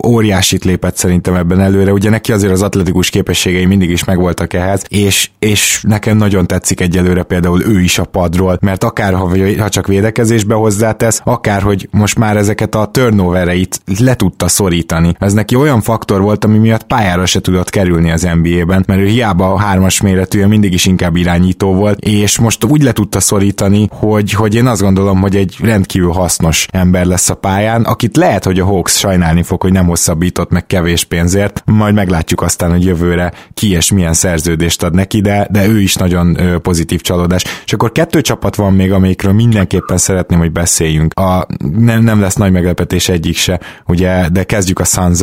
[0.06, 4.84] óriásit lépett szerintem ebben előre, ugye neki azért az atletikus képességei mindig is megvoltak ehhez,
[4.88, 9.68] és, és nekem nagyon tetszik egyelőre például ő is a padról, mert akár ha, ha
[9.68, 15.14] csak védekezésbe hozzátesz, akár hogy most már ezeket a turnovereit le tudta szorítani.
[15.18, 19.06] Ez neki olyan faktor volt, ami miatt pályára se tudott kerülni az NBA-ben, mert ő
[19.06, 23.88] hiába a hármas méretű, mindig is inkább irányító volt, és most úgy le tudta szorítani,
[23.90, 28.44] hogy, hogy én azt gondolom, hogy egy rendkívül hasznos ember lesz a pályán, akit lehet,
[28.44, 32.84] hogy a Hawks sajnálni fog, hogy nem hosszabbított meg kevés pénzért, majd meglátjuk aztán, hogy
[32.84, 37.44] jövőre ki és milyen szerződést ad neki, de, de ő is nagyon pozitív csalódás.
[37.64, 41.12] És akkor kettő csapat van még, amikről mindenképpen szeretném, hogy beszéljünk.
[41.14, 41.46] A,
[41.78, 45.22] nem, nem lesz nagy meglepetés egyik se, ugye, de kezdjük a suns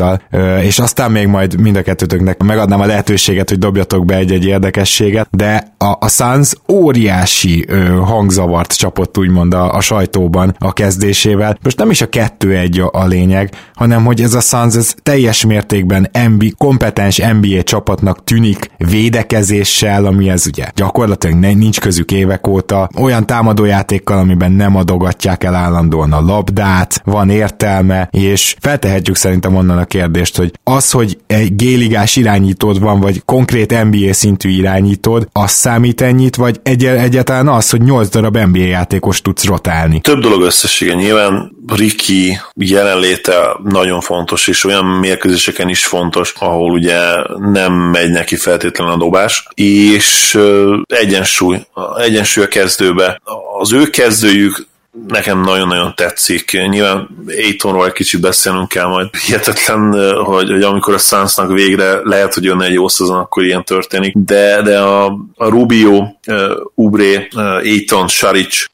[0.62, 5.28] és aztán még majd mind a kettőtöknek megadnám a lehetőséget, hogy dobjatok be egy-egy érdekességet,
[5.30, 6.37] de a, a Suns
[6.68, 11.58] óriási ö, hangzavart csapott úgymond a, a sajtóban a kezdésével.
[11.62, 15.44] Most nem is a kettő-egy a, a lényeg, hanem hogy ez a Suns ez teljes
[15.44, 22.88] mértékben MB, kompetens NBA csapatnak tűnik védekezéssel, ami ez ugye gyakorlatilag nincs közük évek óta,
[22.96, 29.78] olyan támadójátékkal, amiben nem adogatják el állandóan a labdát, van értelme, és feltehetjük szerintem onnan
[29.78, 35.50] a kérdést, hogy az, hogy egy géligás irányítód van, vagy konkrét NBA szintű irányítód, az
[35.50, 40.00] számít ennyit, vagy egy- egyáltalán az, hogy 8 darab NBA játékos tudsz rotálni?
[40.00, 40.94] Több dolog összessége.
[40.94, 46.98] Nyilván Ricky jelenléte nagyon fontos, és olyan mérkőzéseken is fontos, ahol ugye
[47.38, 50.38] nem megy neki feltétlenül a dobás, és
[50.86, 51.58] egyensúly,
[51.96, 53.20] egyensúly a kezdőbe.
[53.60, 54.66] Az ő kezdőjük
[55.06, 56.52] nekem nagyon-nagyon tetszik.
[56.68, 59.08] Nyilván Aitonról egy kicsit beszélnünk kell majd.
[59.26, 63.64] Hihetetlen, hogy, hogy amikor a Sunsnak végre lehet, hogy jönne egy jó szezon, akkor ilyen
[63.64, 64.14] történik.
[64.16, 68.64] De, de a, a Rubio, uh, Ubré, uh, Aiton, Saric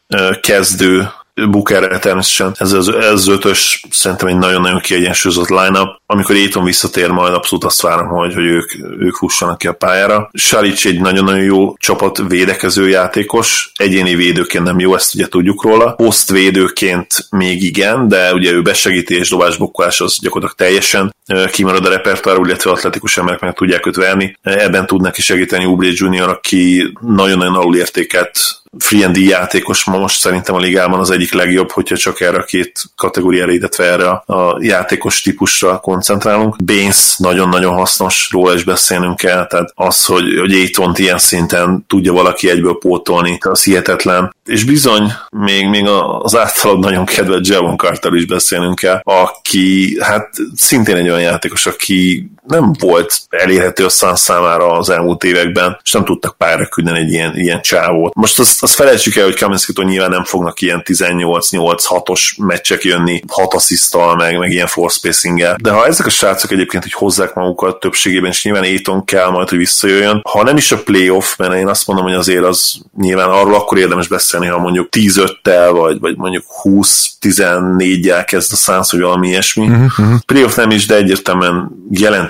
[0.41, 2.55] kezdő Bookerre természetesen.
[2.59, 5.89] Ez az, ez ötös szerintem egy nagyon-nagyon kiegyensúlyozott line-up.
[6.07, 10.31] Amikor Aiton visszatér, majd abszolút azt várom, hogy, hogy ők, ők fussanak ki a pályára.
[10.33, 15.93] Saric egy nagyon-nagyon jó csapat védekező játékos, egyéni védőként nem jó, ezt ugye tudjuk róla.
[15.93, 21.15] Post védőként még igen, de ugye ő besegíti és dobásbukkolás az gyakorlatilag teljesen
[21.51, 24.37] kimarad a repertoár, illetve atletikus emberek meg tudják őt verni.
[24.43, 30.59] Ebben tud neki segíteni Ubré Junior, aki nagyon-nagyon alulértéket free játékos ma most szerintem a
[30.59, 35.79] ligában az egyik legjobb, hogyha csak erre a két kategóriára, illetve erre a játékos típusra
[35.79, 36.65] koncentrálunk.
[36.65, 42.13] Baines nagyon-nagyon hasznos, róla is beszélnünk kell, tehát az, hogy, hogy aiton ilyen szinten tudja
[42.13, 44.35] valaki egyből pótolni, az hihetetlen.
[44.45, 45.87] És bizony, még, még
[46.19, 51.67] az általad nagyon kedvelt Javon Carter is beszélnünk kell, aki hát szintén egy olyan játékos,
[51.67, 56.99] aki nem volt elérhető a Suns számára az elmúlt években, és nem tudtak pályára küldeni
[56.99, 58.15] egy ilyen, ilyen csávót.
[58.15, 63.55] Most azt, azt felejtsük el, hogy Kamenszkitól nyilván nem fognak ilyen 18-8-6-os meccsek jönni, 6
[63.55, 65.57] asszisztal, meg, meg ilyen force spacing.
[65.57, 69.49] De ha ezek a srácok egyébként hogy hozzák magukat többségében, és nyilván Aiton kell majd,
[69.49, 73.29] hogy visszajöjjön, ha nem is a playoff, mert én azt mondom, hogy azért az nyilván
[73.29, 79.01] arról akkor érdemes beszélni, ha mondjuk 10-5-tel, vagy, vagy mondjuk 20-14-jel kezd a szánsz, vagy
[79.01, 79.67] valami ilyesmi.
[79.67, 80.19] Uh-huh.
[80.27, 81.71] Playoff nem is, de egyértelműen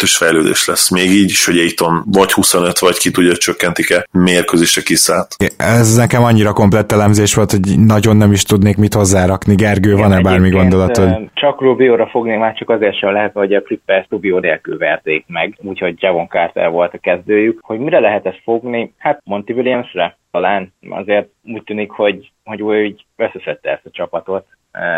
[0.05, 0.91] jelentős fejlődés lesz.
[0.91, 5.29] Még így is, hogy Aiton vagy 25, vagy ki tudja, csökkentik-e mérkőzésre kiszállt.
[5.57, 9.55] Ez nekem annyira komplett elemzés volt, hogy nagyon nem is tudnék mit hozzárakni.
[9.55, 11.09] Gergő, van-e bármi gondolatod?
[11.35, 15.57] Csak Rubio-ra fognék már csak azért sem lehet, hogy a Clippers Rubio nélkül verték meg,
[15.63, 17.59] úgyhogy Javon Carter volt a kezdőjük.
[17.63, 18.93] Hogy mire lehet ezt fogni?
[18.99, 20.73] Hát Monty Williamsre talán.
[20.91, 24.47] Azért úgy tűnik, hogy, hogy úgy összeszedte ezt a csapatot,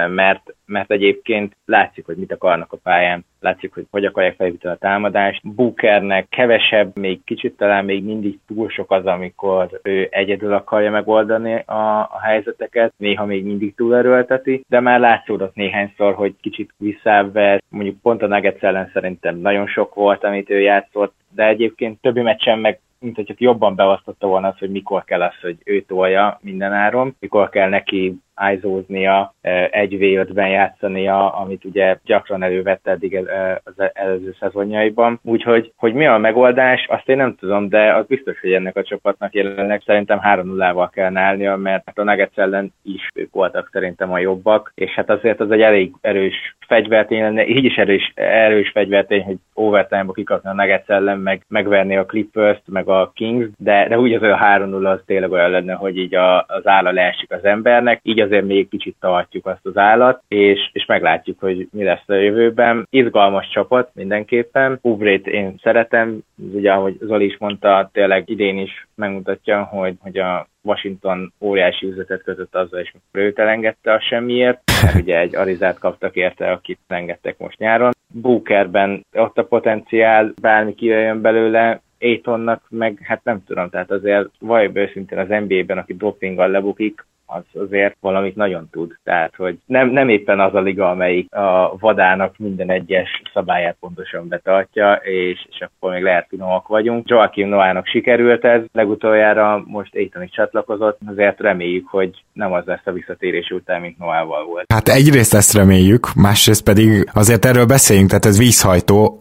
[0.08, 4.78] mert, mert egyébként látszik, hogy mit akarnak a pályán, látszik, hogy hogy akarják felépíteni a
[4.78, 5.54] támadást.
[5.54, 11.54] Bookernek kevesebb, még kicsit talán még mindig túl sok az, amikor ő egyedül akarja megoldani
[11.54, 18.00] a, a helyzeteket, néha még mindig túlerőlteti, de már látszódott néhányszor, hogy kicsit visszább mondjuk
[18.02, 22.58] pont a Nuggets ellen szerintem nagyon sok volt, amit ő játszott, de egyébként többi meccsen
[22.58, 27.16] meg mint hogy jobban beosztotta volna az, hogy mikor kell az, hogy ő tolja mindenáron,
[27.18, 29.34] mikor kell neki ájzóznia,
[29.70, 33.16] egy v ben játszania, amit ugye gyakran elővette eddig
[33.64, 35.20] az előző szezonjaiban.
[35.22, 38.82] Úgyhogy, hogy mi a megoldás, azt én nem tudom, de az biztos, hogy ennek a
[38.82, 44.18] csapatnak jelenleg szerintem 3-0-val kell állnia, mert a Nuggets ellen is ők voltak szerintem a
[44.18, 49.22] jobbak, és hát azért az egy elég erős fegyvertény lenne, így is erős, erős fegyvertény,
[49.22, 53.98] hogy overtime-ba kikapni a Nuggets ellen, meg megverni a Clippers-t, meg a Kings, de, de
[53.98, 57.44] úgy az a 3-0 az tényleg olyan lenne, hogy így a, az álla leesik az
[57.44, 62.08] embernek, így azért még kicsit tartjuk azt az állat, és, és meglátjuk, hogy mi lesz
[62.08, 62.86] a jövőben.
[62.90, 64.78] Izgalmas csapat mindenképpen.
[64.82, 66.18] Ubrét én szeretem,
[66.52, 72.22] ugye ahogy Zoli is mondta, tényleg idén is megmutatja, hogy, hogy a Washington óriási üzletet
[72.22, 74.60] kötött azzal, és őt elengedte a semmiért.
[75.00, 77.92] Ugye egy Arizát kaptak érte, akit engedtek most nyáron.
[78.12, 84.82] Bookerben ott a potenciál, bármi kijöjjön belőle, Aitonnak meg hát nem tudom, tehát azért valójában
[84.82, 88.96] őszintén az NBA-ben, aki dopinggal lebukik, az azért valamit nagyon tud.
[89.04, 94.28] Tehát, hogy nem, nem éppen az a liga, amelyik a vadának minden egyes szabályát pontosan
[94.28, 97.08] betartja, és, és akkor még lehet finomak vagyunk.
[97.08, 102.92] Joaquim Noának sikerült ez, legutoljára most Aiton csatlakozott, azért reméljük, hogy nem az lesz a
[102.92, 104.64] visszatérés után, mint Noával volt.
[104.72, 109.18] Hát egyrészt ezt reméljük, másrészt pedig azért erről beszéljünk, tehát ez vízhajtó,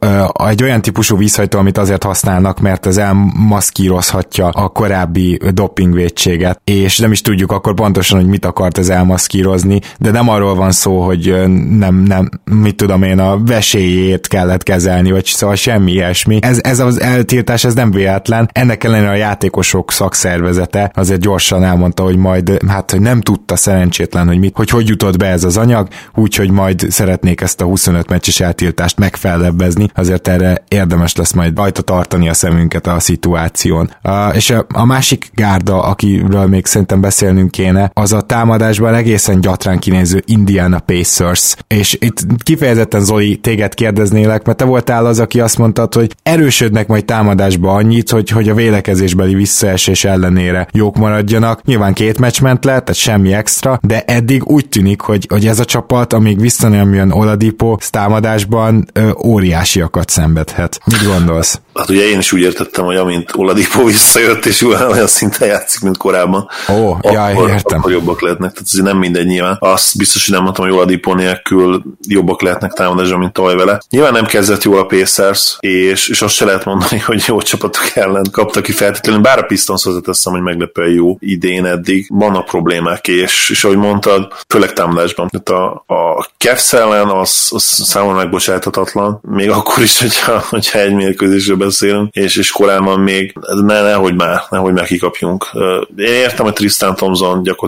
[0.50, 7.12] egy olyan típusú vízhajtó, amit azért használnak, mert ez elmaszkírozhatja a korábbi dopingvédséget, és nem
[7.12, 11.02] is tudjuk akkor pont pontosan, hogy mit akart ez elmaszkírozni, de nem arról van szó,
[11.02, 11.34] hogy
[11.70, 16.40] nem, nem, mit tudom én, a vesélyét kellett kezelni, vagy szóval semmi ilyesmi.
[16.42, 18.50] Ez, ez az eltiltás, ez nem véletlen.
[18.54, 24.28] Ennek ellenére a játékosok szakszervezete azért gyorsan elmondta, hogy majd, hát, hogy nem tudta szerencsétlen,
[24.28, 28.10] hogy mit, hogy hogy jutott be ez az anyag, úgyhogy majd szeretnék ezt a 25
[28.10, 33.92] meccses eltiltást megfellebbezni, azért erre érdemes lesz majd rajta tartani a szemünket a szituáción.
[34.04, 39.42] Uh, és a, a másik gárda, akiről még szerintem beszélnünk kéne, az a támadásban egészen
[39.42, 41.56] gyatrán kinéző Indiana Pacers.
[41.68, 46.88] És itt kifejezetten Zoli, téged kérdeznélek, mert te voltál az, aki azt mondtad, hogy erősödnek
[46.88, 51.64] majd támadásba annyit, hogy, hogy a védekezésbeli visszaesés ellenére jók maradjanak.
[51.64, 55.60] Nyilván két meccs ment le, tehát semmi extra, de eddig úgy tűnik, hogy, hogy ez
[55.60, 60.80] a csapat, amíg vissza nem jön Oladipo, támadásban ö, óriásiakat szenvedhet.
[60.86, 61.60] Mit gondolsz?
[61.74, 64.62] Hát ugye én is úgy értettem, hogy amint Oladipo visszajött, és
[64.92, 66.48] olyan szinten játszik, mint korábban.
[66.70, 67.92] Ó, jaj, akkor, értem.
[67.92, 68.52] Akkor jobbak lehetnek.
[68.52, 69.58] Tehát ez nem mindegy nyilván.
[69.60, 73.80] Azt biztos, hogy nem mondtam, hogy Oladipo nélkül jobbak lehetnek támadásra, mint tavaly vele.
[73.90, 77.92] Nyilván nem kezdett jól a Pacers, és, és azt se lehet mondani, hogy jó csapatok
[77.94, 79.22] ellen kaptak ki feltétlenül.
[79.22, 82.08] Bár a Pistons hozzáteszem, hogy meglepően jó idén eddig.
[82.10, 85.30] Vannak problémák, és, és ahogy mondtad, főleg támadásban.
[85.30, 90.94] Tehát a, a Cavs ellen az, az számomra megbocsáthatatlan, még akkor is, hogyha, hogyha egy
[90.94, 95.50] mérkőzésről beszélünk, és, és korábban még ne, nehogy már, nehogy már kikapjunk.
[95.96, 97.65] Én értem, hogy Tristan Thompson gyakorlatilag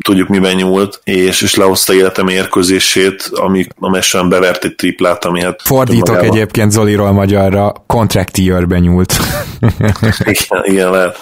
[0.00, 5.60] tudjuk miben nyúlt, és, és lehozta életem mérkőzését, ami, amelyesen bevert egy triplát, ami hát...
[5.64, 6.30] Fordítok magában...
[6.36, 8.36] egyébként Zoliról magyarra, contract
[8.80, 9.12] nyúlt.
[10.18, 11.18] igen, igen, lehet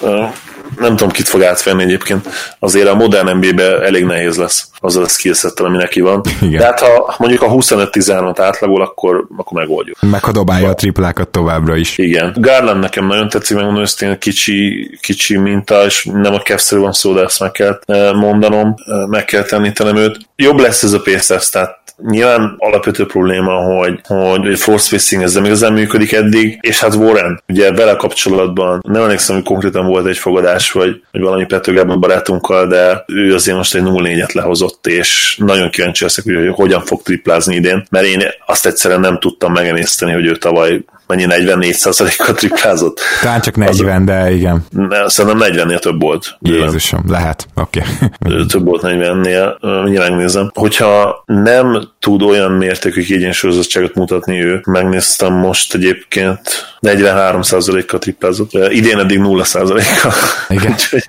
[0.79, 2.29] nem tudom, kit fog átvenni egyébként.
[2.59, 6.21] Azért a modern NBA-be elég nehéz lesz azzal a skillsettel, ami neki van.
[6.41, 6.59] Igen.
[6.59, 9.97] De hát ha mondjuk a 25-13-at átlagol, akkor, akkor megoldjuk.
[10.01, 11.99] Meg ha dobálja a triplákat továbbra is.
[11.99, 12.35] Igen.
[12.37, 17.15] Garland nekem nagyon tetszik, megmondom őszintén, kicsi, kicsi minta, és nem a kevszerű van szó,
[17.15, 20.19] de ezt meg kell eh, mondanom, eh, meg kell tennítenem őt.
[20.37, 25.45] Jobb lesz ez a Pacers, tehát Nyilván alapvető probléma, hogy, hogy, force spacing ez nem
[25.45, 30.19] igazán működik eddig, és hát Warren, ugye vele kapcsolatban nem emlékszem, hogy konkrétan volt egy
[30.19, 35.71] fogadás, vagy, vagy valami Petőgában barátunkkal, de ő azért most egy 0-4-et lehozott, és nagyon
[35.71, 40.27] kíváncsi leszek, hogy hogyan fog triplázni idén, mert én azt egyszerűen nem tudtam megemészteni, hogy
[40.27, 43.01] ő tavaly mennyi 44%-kal triplázott.
[43.23, 44.65] Talán csak 40, az, de igen.
[44.71, 46.37] Ne, szerintem 40-nél több volt.
[46.41, 47.83] Jézusom, lehet, oké.
[48.21, 48.47] Okay.
[48.47, 50.51] több volt 40-nél, mindjárt megnézem.
[50.55, 56.41] Hogyha nem tud olyan mértékű kiegyensúlyozottságot mutatni ő, megnéztem most egyébként
[56.81, 58.53] 43%-kal triplázott.
[58.71, 60.13] Idén eddig 0%-kal.
[60.49, 60.73] Igen.
[60.73, 61.09] úgyhogy,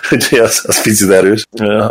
[0.12, 1.44] úgyhogy az, az picit erős.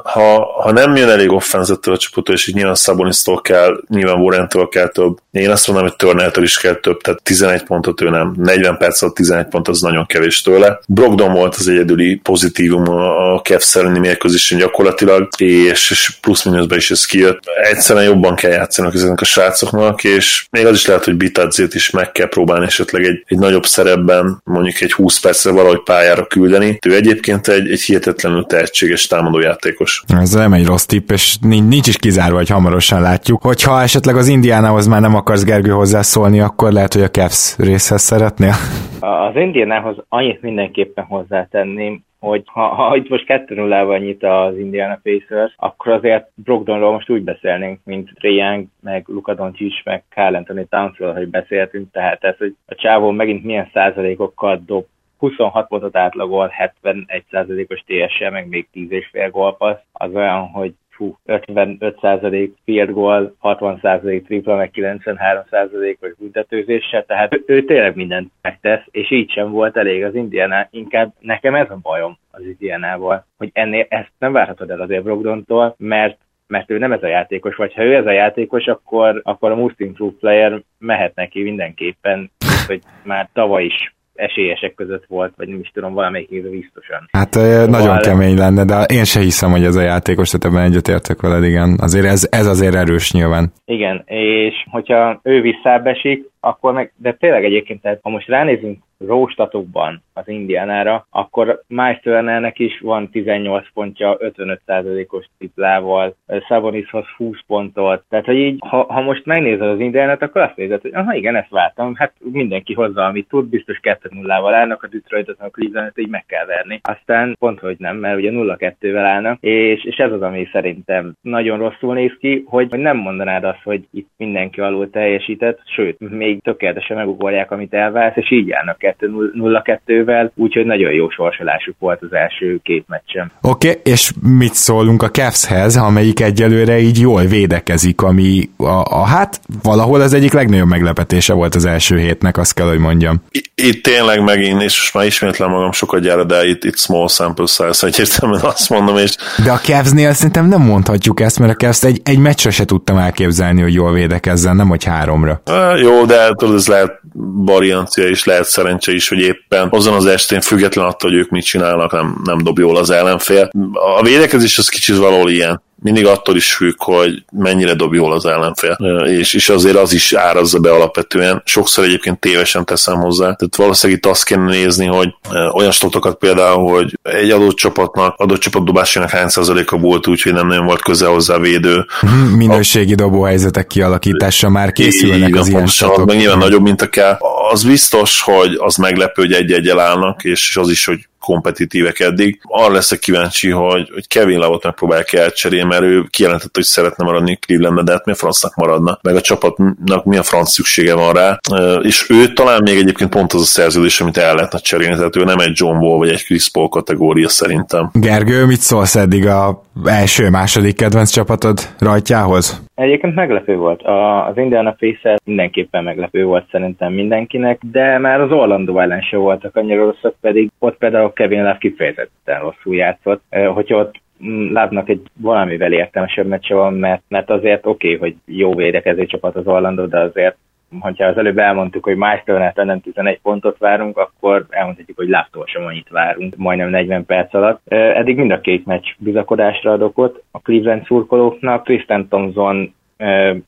[0.04, 4.68] Ha, ha nem jön elég offenzettől a csapattól, és így nyilván Szabonisztól kell, nyilván Warrentől
[4.68, 5.18] kell több.
[5.32, 8.34] Én azt mondom, hogy Turnertől is kell több, tehát 11 pontot ő nem.
[8.38, 10.80] 40 perc alatt 11 pont az nagyon kevés tőle.
[10.88, 17.06] Brogdon volt az egyedüli pozitívum a Cavs elleni mérkőzésen gyakorlatilag, és, és plusz-minuszban is ez
[17.06, 17.40] kijött.
[17.64, 21.90] Egyszerűen jobban kell játszani ezeknek a srácoknak, és még az is lehet, hogy Bitadzét is
[21.90, 26.80] meg kell próbálni esetleg egy, egy nagyobb szerepben, mondjuk egy 20 percre valahogy pályára küldeni.
[26.88, 30.04] Ő egyébként egy, egy hihetetlenül tehetséges támadójátékos.
[30.08, 33.42] Ez nem egy rossz tipp, és nincs is kizárva, hogy hamarosan látjuk.
[33.42, 38.02] Hogyha esetleg az Indiánához már nem akarsz Gergő hozzászólni, akkor lehet, hogy a Cavs részhez
[38.02, 38.54] szeretnél?
[39.00, 45.00] Az Indiánához annyit mindenképpen hozzátenném, hogy ha, ha itt most 2 0 nyit az Indiana
[45.04, 50.68] Pacers, akkor azért Brogdonról most úgy beszélnénk, mint Young, meg Luka Doncic, meg Carl Anthony
[50.70, 54.86] Townsról, hogy beszéltünk, tehát ez, hogy a csávó megint milyen százalékokkal dob
[55.26, 60.74] 26 pontot átlagol, 71 százalékos TSE, meg még 10 és fél gólpassz, az olyan, hogy
[60.90, 69.12] fú, 55% field goal, 60% tripla, meg 93%-os büntetőzéssel, tehát ő, tényleg mindent megtesz, és
[69.12, 70.68] így sem volt elég az Indiana.
[70.72, 75.76] Inkább nekem ez a bajom az Indianával, hogy ennél ezt nem várhatod el azért Brogdontól,
[75.78, 76.18] mert
[76.48, 79.56] mert ő nem ez a játékos, vagy ha ő ez a játékos, akkor, akkor a
[79.56, 82.32] most improved player mehet neki mindenképpen,
[82.68, 87.10] hogy már tavaly is esélyesek között volt, vagy nem is tudom, valamelyik biztosan.
[87.12, 87.66] Hát szóval...
[87.66, 91.44] nagyon kemény lenne, de én se hiszem, hogy ez a játékos, tehát ebben egyetértek veled,
[91.44, 91.78] igen.
[91.82, 93.52] Azért ez, ez azért erős nyilván.
[93.66, 100.04] Igen, és hogyha ő visszábesik, akkor meg, de tényleg egyébként, tehát ha most ránézünk róstatokban
[100.14, 106.16] az Indiánára, akkor Miles Turnernek is van 18 pontja 55%-os triplával,
[106.48, 110.82] Sabonishoz 20 pontot, tehát hogy így, ha, ha most megnézed az Indiánát, akkor azt nézed,
[110.82, 115.40] hogy aha igen, ezt váltam, hát mindenki hozza, amit tud, biztos 2-0-val állnak, a Detroitot,
[115.40, 116.80] a Cleveland-et így meg kell verni.
[116.84, 121.58] Aztán pont, hogy nem, mert ugye 0-2-vel állnak, és, és ez az, ami szerintem nagyon
[121.58, 126.35] rosszul néz ki, hogy, hogy nem mondanád azt, hogy itt mindenki alul teljesített, sőt, még
[126.44, 132.60] tökéletesen megugorják, amit elválsz, és így állnak 0-2-vel, úgyhogy nagyon jó sorsolásuk volt az első
[132.64, 133.32] két meccsen.
[133.42, 139.06] Oké, okay, és mit szólunk a Cavshez, amelyik egyelőre így jól védekezik, ami a, a
[139.06, 143.22] hát valahol az egyik legnagyobb meglepetése volt az első hétnek, azt kell, hogy mondjam.
[143.56, 147.46] Itt tényleg megint, és most már ismétlem magam sokat gyára, de itt, itt small sample
[147.46, 149.16] size, egyértelműen azt mondom, és...
[149.44, 152.98] De a Cavsnél szerintem nem mondhatjuk ezt, mert a Cavs egy, egy meccsre se tudtam
[152.98, 155.42] elképzelni, hogy jól védekezzen, nem hogy háromra.
[155.46, 157.00] E, jó, de tudod, ez lehet
[157.34, 161.46] variancia is, lehet szerencse is, hogy éppen azon az estén független attól, hogy ők mit
[161.46, 163.50] csinálnak, nem, nem dob jól az ellenfél.
[163.98, 168.26] A védekezés az kicsit valahol ilyen mindig attól is függ, hogy mennyire dob jól az
[168.26, 171.42] ellenfél, és, és azért az is árazza be alapvetően.
[171.46, 173.24] Sokszor egyébként tévesen teszem hozzá.
[173.24, 175.10] Tehát valószínűleg itt azt kéne nézni, hogy
[175.54, 180.34] olyan statokat például, hogy egy adott csapatnak, adott csapat dobásának hány százaléka volt úgy, hogy
[180.34, 181.86] nem nagyon volt közel hozzá védő.
[182.38, 182.96] Minőségi a...
[182.96, 186.06] dobóhelyzetek kialakítása már készülnek az ilyen statok.
[186.06, 187.18] Meg nyilván nagyobb, mint a kell.
[187.52, 192.40] Az biztos, hogy az meglepő, hogy egy-egy állnak, és az is, hogy kompetitívek eddig.
[192.44, 197.36] Arra leszek kíváncsi, hogy, hogy Kevin Love-ot megpróbálják elcserélni, mert ő kijelentette, hogy szeretne maradni
[197.36, 201.40] Clevelandbe, de hát mi a francnak maradna, meg a csapatnak milyen franc szüksége van rá,
[201.82, 205.24] és ő talán még egyébként pont az a szerződés, amit el lehetne cserélni, tehát ő
[205.24, 207.90] nem egy John Wall vagy egy Chris Paul kategória szerintem.
[207.94, 212.62] Gergő, mit szólsz eddig a első, második kedvenc csapatod rajtjához?
[212.76, 213.82] Egyébként meglepő volt.
[213.82, 219.18] A, az Indiana Pacers mindenképpen meglepő volt szerintem mindenkinek, de már az Orlando ellen se
[219.18, 223.22] voltak annyira rosszak, pedig ott például Kevin Love kifejezetten rosszul játszott.
[223.54, 228.16] Hogyha ott mm, látnak egy valamivel értelmesebb meccse van, mert, mert azért oké, okay, hogy
[228.26, 230.38] jó védekező csapat az Orlando, de azért
[230.80, 235.66] hogyha az előbb elmondtuk, hogy Másternát nem 11 pontot várunk, akkor elmondhatjuk, hogy Láptól sem
[235.66, 237.62] annyit várunk, majdnem 40 perc alatt.
[237.66, 241.64] Eddig mind a két meccs bizakodásra adok ott a Cleveland szurkolóknak.
[241.64, 242.74] Tristan Thompson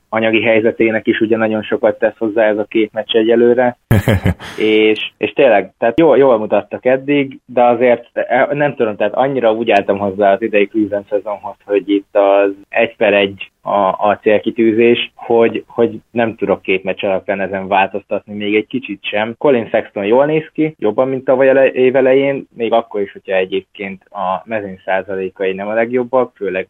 [0.08, 3.78] anyagi helyzetének is ugye nagyon sokat tesz hozzá ez a két meccs egyelőre,
[4.56, 9.52] és, és tényleg, tehát jól, jól mutattak eddig, de azért e, nem tudom, tehát annyira
[9.52, 14.18] úgy álltam hozzá az idei Cleveland szezonhoz, hogy itt az egy per egy a, a
[14.22, 19.34] célkitűzés, hogy, hogy nem tudok két meccs alapján ezen változtatni még egy kicsit sem.
[19.38, 23.34] Colin Sexton jól néz ki, jobban, mint tavaly ele, év elején, még akkor is, hogyha
[23.34, 26.66] egyébként a mezőny százalékai nem a legjobbak, főleg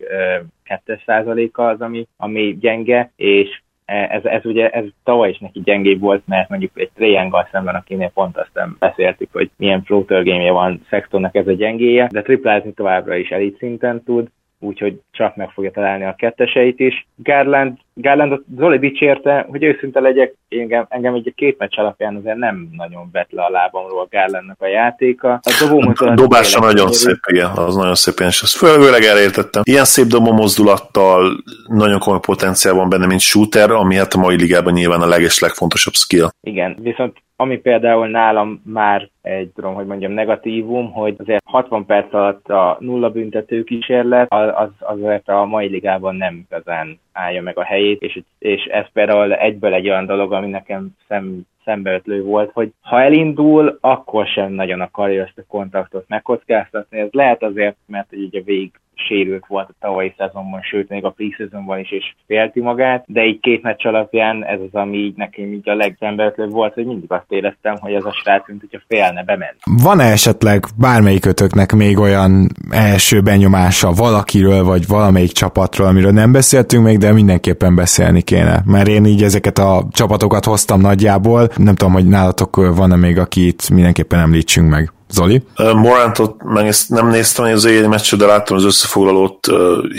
[0.87, 6.01] 2%-a az, ami, ami gyenge, és e, ez, ez ugye ez tavaly is neki gyengébb
[6.01, 10.51] volt, mert mondjuk egy Triangle szemben, akinél pont azt nem beszéltük, hogy milyen floater game
[10.51, 14.29] van Sextonnak ez a gyengéje, de triplázni továbbra is elit szinten tud,
[14.61, 17.07] úgyhogy csak meg fogja találni a ketteseit is.
[17.16, 22.69] Garland Garland Zoli dicsérte, hogy őszinte legyek, engem, engem egy két meccs alapján azért nem
[22.77, 25.33] nagyon vett le a lábamról Garlandnak a játéka.
[25.33, 29.63] A, dobó a dobása nagyon szép, igen, az nagyon szép, és ezt főleg elértettem.
[29.65, 34.37] Ilyen szép dobó mozdulattal nagyon komoly potenciál van benne, mint shooter, ami hát a mai
[34.37, 36.29] ligában nyilván a leges legfontosabb skill.
[36.41, 42.15] Igen, viszont ami például nálam már egy, tudom, hogy mondjam, negatívum, hogy azért 60 perc
[42.15, 47.64] alatt a nulla büntető kísérlet, az, azért a mai ligában nem igazán állja meg a
[47.64, 52.73] helyét, és, és ez például egyből egy olyan dolog, ami nekem szem, szembeötlő volt, hogy
[52.81, 56.99] ha elindul, akkor sem nagyon akarja ezt a kontaktot megkockáztatni.
[56.99, 58.71] Ez lehet azért, mert ugye vég
[59.07, 63.41] sérült volt a tavalyi szezonban, sőt még a preseasonban is, és félti magát, de így
[63.41, 67.25] két meccs alapján ez az, ami így nekem így a legszembeötlőbb volt, hogy mindig azt
[67.29, 69.57] éreztem, hogy ez a srác, mint hogyha félne, bement.
[69.83, 76.99] Van-e esetleg bármelyikötöknek még olyan első benyomása valakiről, vagy valamelyik csapatról, amiről nem beszéltünk még,
[76.99, 82.07] de mindenképpen beszélni kéne, mert én így ezeket a csapatokat hoztam nagyjából, nem tudom, hogy
[82.07, 84.93] nálatok van-e még, akit mindenképpen említsünk meg.
[85.11, 85.43] Zoli?
[85.57, 89.47] Morantot meg nem néztem az éjjeli meccse, de láttam az összefoglalót,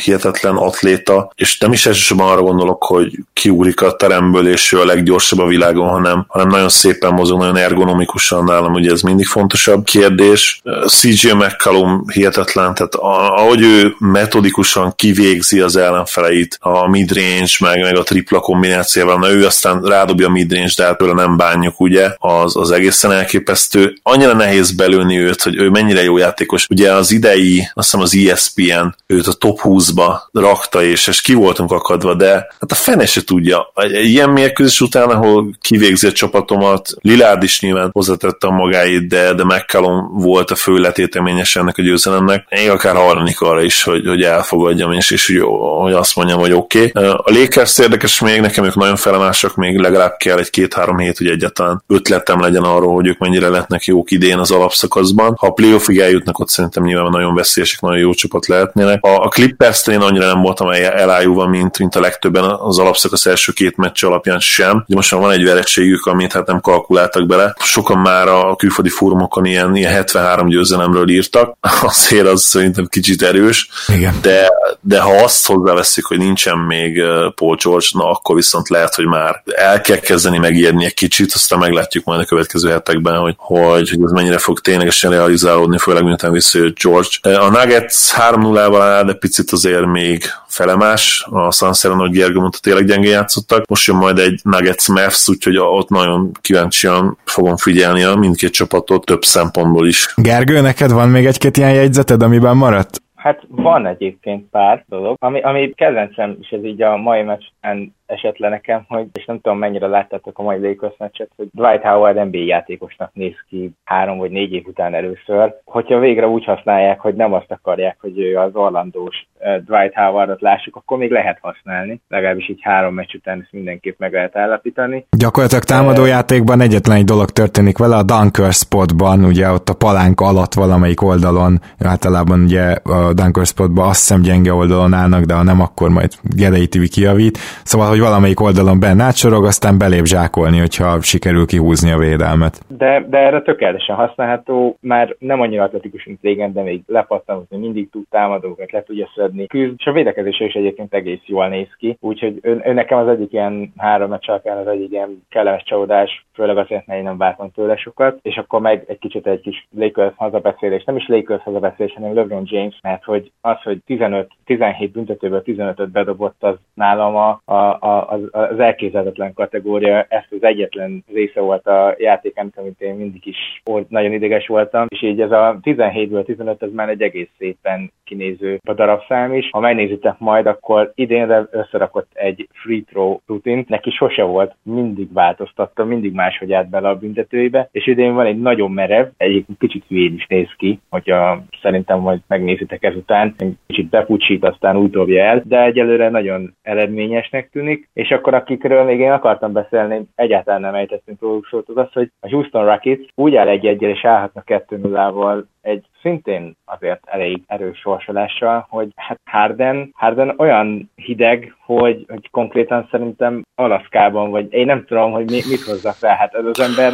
[0.03, 4.85] hihetetlen atléta, és nem is elsősorban arra gondolok, hogy kiúrik a teremből, és ő a
[4.85, 9.83] leggyorsabb a világon, hanem, hanem nagyon szépen mozog, nagyon ergonomikusan nálam, ugye ez mindig fontosabb
[9.83, 10.61] kérdés.
[10.87, 18.03] CJ McCallum hihetetlen, tehát ahogy ő metodikusan kivégzi az ellenfeleit a midrange, meg, meg a
[18.03, 22.71] tripla kombinációval, na ő aztán rádobja a midrange, de hát nem bánjuk, ugye, az, az
[22.71, 23.93] egészen elképesztő.
[24.03, 26.65] Annyira nehéz belőni őt, hogy ő mennyire jó játékos.
[26.69, 31.33] Ugye az idei, azt hiszem az ESPN őt a top 20-ba rakta, és, és ki
[31.33, 33.71] voltunk akadva, de hát a fene se tudja.
[33.75, 39.33] Egy, ilyen mérkőzés után, ahol kivégzi a csapatomat, Lilárd is nyilván hozzátette a magáit, de,
[39.33, 42.45] de McCallum volt a fő letéteményes ennek a győzelemnek.
[42.49, 45.41] Én akár hajlanik arra is, hogy, hogy elfogadjam, és, és hogy,
[45.81, 46.91] hogy azt mondjam, hogy oké.
[46.93, 47.07] Okay.
[47.09, 51.27] A Lakers érdekes még, nekem ők nagyon felemásak, még legalább kell egy két-három hét, hogy
[51.27, 54.51] egyáltalán ötletem legyen arról, hogy ők mennyire lehetnek jók idén az
[54.89, 55.35] alapszakaszban.
[55.39, 59.03] Ha a playoffig eljutnak, ott szerintem nyilván nagyon veszélyesek, nagyon jó csapat lehetnének.
[59.03, 63.51] A, a clippers én annyira nem voltam elájúva, mint, mint a legtöbben az alapszakasz első
[63.51, 64.83] két meccs alapján sem.
[64.85, 67.55] Ugye most már van egy vereségük, amit hát nem kalkuláltak bele.
[67.59, 73.69] Sokan már a külföldi fórumokon ilyen, ilyen 73 győzelemről írtak, azért az szerintem kicsit erős,
[73.87, 74.13] Igen.
[74.21, 74.49] De,
[74.81, 77.01] de ha azt hozzáveszik, hogy nincsen még
[77.35, 81.59] Paul George, na akkor viszont lehet, hogy már el kell kezdeni megijedni egy kicsit, aztán
[81.59, 86.31] meglátjuk majd a következő hetekben, hogy, hogy, hogy ez mennyire fog ténylegesen realizálódni, főleg miután
[86.31, 87.39] visszajött George.
[87.39, 87.95] A Nuggets
[88.31, 91.25] 3-0-val áll, de picit azért még felemás.
[91.29, 93.67] A Sanszeren, hogy Gergő mondta, tényleg gyengén játszottak.
[93.67, 99.05] Most jön majd egy Nuggets Mavs, úgyhogy ott nagyon kíváncsian fogom figyelni a mindkét csapatot
[99.05, 100.13] több szempontból is.
[100.15, 103.01] Gergő, neked van még egy-két ilyen jegyzeted, amiben maradt?
[103.19, 108.37] Hát van egyébként pár dolog, ami, ami kedvencem, és ez így a mai meccsen esett
[108.37, 112.25] le nekem, hogy, és nem tudom mennyire láttátok a mai Lakers meccset, hogy Dwight Howard
[112.25, 115.55] NBA játékosnak néz ki három vagy négy év után először.
[115.65, 119.27] Hogyha végre úgy használják, hogy nem azt akarják, hogy ő az orlandós
[119.65, 122.01] Dwight Howardot lássuk, akkor még lehet használni.
[122.07, 125.05] Legalábbis így három meccs után ezt mindenképp meg lehet állapítani.
[125.17, 130.21] Gyakorlatilag támadó játékban egyetlen egy dolog történik vele, a dunker spotban, ugye ott a palánk
[130.21, 135.43] alatt valamelyik oldalon, általában ugye a dunker spotban azt hiszem gyenge oldalon állnak, de ha
[135.43, 137.37] nem, akkor majd Gedei TV kijavít.
[137.63, 142.61] Szóval, hogy valamelyik oldalon benne átsorog, aztán belép zsákolni, hogyha sikerül kihúzni a védelmet.
[142.67, 147.59] De, de erre tökéletesen használható, már nem annyira atletikus, mint régen, de még lepattan, hogy
[147.59, 149.47] mindig tud támadókat le tudja szedni.
[149.47, 153.07] Küzd, és a védekezése is egyébként egész jól néz ki, úgyhogy ő, ő nekem az
[153.07, 157.51] egyik ilyen három meccs az egyik ilyen kellemes csalódás, főleg azért, mert én nem vártam
[157.51, 161.93] tőle sokat, és akkor meg egy kicsit egy kis Lakers hazabeszélés, nem is Lakers hazabeszélés,
[161.93, 167.53] hanem LeBron James, mert hogy az, hogy 15-17 büntetőből 15-öt bedobott, az nálam a, a,
[167.79, 173.25] a, az, az elképzelhetetlen kategória, ez az egyetlen része volt a játékának, amit én mindig
[173.25, 177.91] is nagyon ideges voltam, és így ez a 17-ből 15, ez már egy egész szépen
[178.03, 179.49] kinéző darabszám is.
[179.51, 185.85] Ha megnézitek majd, akkor idénre összerakott egy free throw rutint, neki sose volt, mindig változtatta,
[185.85, 190.13] mindig máshogy állt bele a büntetőibe, és idén van egy nagyon merev, egyik kicsit hülyén
[190.13, 195.41] is néz ki, hogyha szerintem majd megnézitek ezután, egy kicsit bepucsít, aztán úgy dobja el,
[195.45, 201.21] de egyelőre nagyon eredményesnek tűnik, és akkor akikről még én akartam beszélni, egyáltalán nem ejtettünk
[201.21, 204.77] róluk szót, az az, hogy a Houston Rockets úgy áll egy egyel és állhatna 2
[204.77, 212.29] 0 egy szintén azért elég erős sorsolással, hogy hát Harden, Harden olyan hideg, hogy, hogy
[212.29, 216.59] konkrétan szerintem Alaszkában, vagy én nem tudom, hogy mi, mit hozzak fel, hát ez az
[216.59, 216.91] ember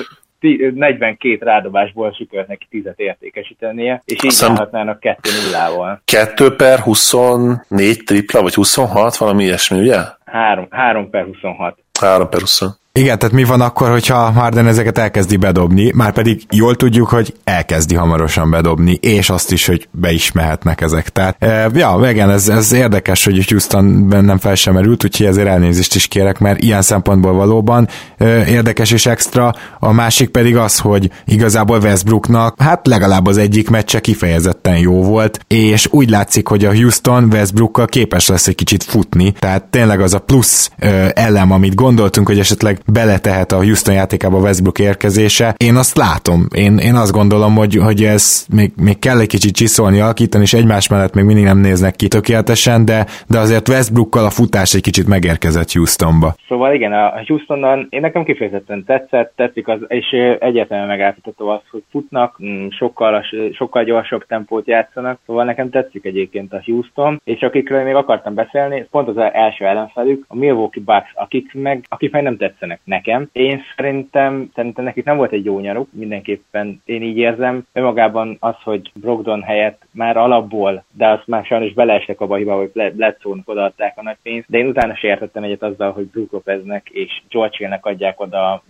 [0.74, 8.42] 42 rádobásból sikerült neki 10 értékesítenie, és így állhatnának 2 0 2 per 24 tripla,
[8.42, 9.98] vagy 26, valami ilyesmi, ugye?
[10.26, 11.78] 3, 3 per 26.
[12.00, 12.84] 3 per 26.
[12.98, 17.34] Igen, tehát mi van akkor, hogyha Harden ezeket elkezdi bedobni, már pedig jól tudjuk, hogy
[17.44, 21.10] elkezdi hamarosan bedobni, és azt is, hogy be is mehetnek ezek.
[21.10, 25.48] Tehát, e, ja, igen, ez, ez érdekes, hogy Houston nem fel sem merült, úgyhogy ezért
[25.48, 27.88] elnézést is kérek, mert ilyen szempontból valóban
[28.18, 29.54] e, érdekes és extra.
[29.80, 35.40] A másik pedig az, hogy igazából Westbrooknak, hát legalább az egyik meccse kifejezetten jó volt,
[35.48, 40.14] és úgy látszik, hogy a Houston Westbrookkal képes lesz egy kicsit futni, tehát tényleg az
[40.14, 45.54] a plusz e, elem, amit gondoltunk, hogy esetleg beletehet a Houston játékába Westbrook érkezése.
[45.58, 46.48] Én azt látom.
[46.56, 50.54] Én, én azt gondolom, hogy, hogy ez még, még kell egy kicsit csiszolni, alakítani, és
[50.54, 54.82] egymás mellett még mindig nem néznek ki tökéletesen, de, de azért Westbrookkal a futás egy
[54.82, 56.34] kicsit megérkezett Houstonba.
[56.48, 60.06] Szóval igen, a Houstonnan én nekem kifejezetten tetszett, tetszik az, és
[60.40, 66.54] egyértelműen megállapítható az, hogy futnak, mm, sokkal, sokkal gyorsabb tempót játszanak, szóval nekem tetszik egyébként
[66.54, 71.54] a Houston, és akikről még akartam beszélni, pont az első ellenfelük, a Milwaukee Bucks, akik
[71.54, 73.30] meg, akik meg nem tetszenek legalábbis nekem.
[73.32, 77.68] Én szerintem, szerintem nekik nem volt egy jó nyaruk, mindenképpen én így érzem.
[77.74, 82.56] Önmagában az, hogy Brogdon helyett már alapból, de azt már sajnos beleestek abba a hiba,
[82.56, 86.32] hogy Bledsoe-nak odaadták a nagy pénzt, de én utána se értettem egyet azzal, hogy Brook
[86.32, 88.64] Lopeznek és George adják oda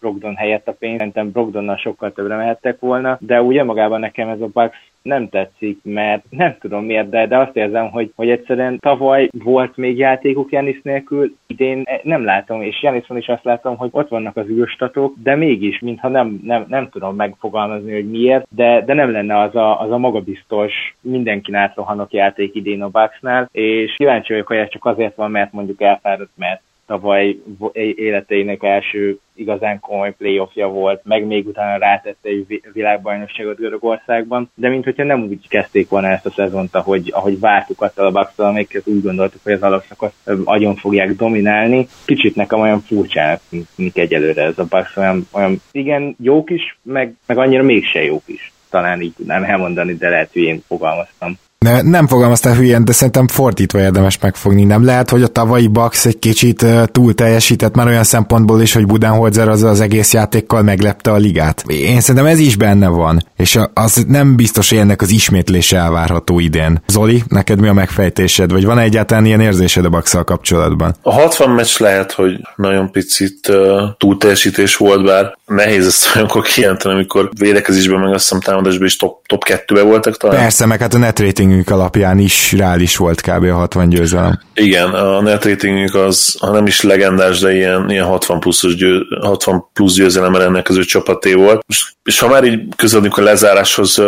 [0.00, 0.98] Brogdon helyett a pénzt.
[0.98, 5.78] Szerintem Brogdonnal sokkal többre mehettek volna, de úgy magában nekem ez a Bucks nem tetszik,
[5.82, 10.52] mert nem tudom miért, de, de azt érzem, hogy, hogy egyszerűen tavaly volt még játékuk
[10.52, 15.14] Janis nélkül, idén nem látom, és Janison is azt látom, hogy ott vannak az űrstatok,
[15.22, 19.54] de mégis, mintha nem, nem, nem tudom megfogalmazni, hogy miért, de, de nem lenne az
[19.54, 24.68] a, az a magabiztos, mindenki átrohanok játék idén a Bucksnál, és kíváncsi vagyok, hogy ez
[24.68, 27.36] csak azért van, mert mondjuk elfáradt, mert tavaly
[27.72, 34.84] életeinek első igazán komoly playoffja volt, meg még utána rátette egy világbajnokságot Görögországban, de mint
[34.84, 38.86] hogyha nem úgy kezdték volna ezt a szezont, ahogy, ahogy vártuk azt a bucks amiket
[38.86, 40.12] úgy gondoltuk, hogy az alapszakot
[40.44, 41.86] agyon fogják dominálni.
[42.04, 43.40] Kicsit nekem olyan furcsának
[43.76, 48.22] mint egyelőre ez a Bucks, olyan, olyan igen, jók is, meg, meg annyira mégse jók
[48.26, 51.38] is talán így tudnám elmondani, de lehet, hogy én fogalmaztam.
[51.64, 54.64] Ne, nem fogalmaztál hülyen, de szerintem fordítva érdemes megfogni.
[54.64, 58.86] Nem lehet, hogy a tavalyi Bax egy kicsit túl teljesített már olyan szempontból is, hogy
[58.86, 61.64] Budenholzer az az egész játékkal meglepte a ligát.
[61.66, 66.38] Én szerintem ez is benne van, és az nem biztos, hogy ennek az ismétlése elvárható
[66.38, 66.82] idén.
[66.86, 70.94] Zoli, neked mi a megfejtésed, vagy van egyáltalán ilyen érzésed a bax kapcsolatban?
[71.02, 73.56] A 60 meccs lehet, hogy nagyon picit uh,
[73.98, 79.26] túlteljesítés volt, bár nehéz ezt olyankor kijelenteni, amikor védekezésben meg azt hiszem támadásban is top,
[79.26, 80.40] top 2-be voltak talán.
[80.40, 83.44] Persze, meg hát a net rating ratingünk alapján is reális volt kb.
[83.44, 84.40] a 60 győzelem.
[84.54, 89.02] Igen, a net ratingünk az, ha nem is legendás, de ilyen, ilyen 60, pluszos győ,
[89.20, 91.64] 60 plusz győzelemmel rendelkező csapaté volt.
[92.04, 93.98] És ha már így közeledünk a lezáráshoz,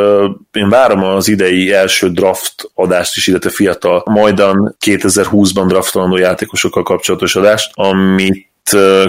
[0.53, 7.36] én várom az idei első draft adást is, illetve fiatal, majdan 2020-ban draftolandó játékosokkal kapcsolatos
[7.36, 8.55] adást, amit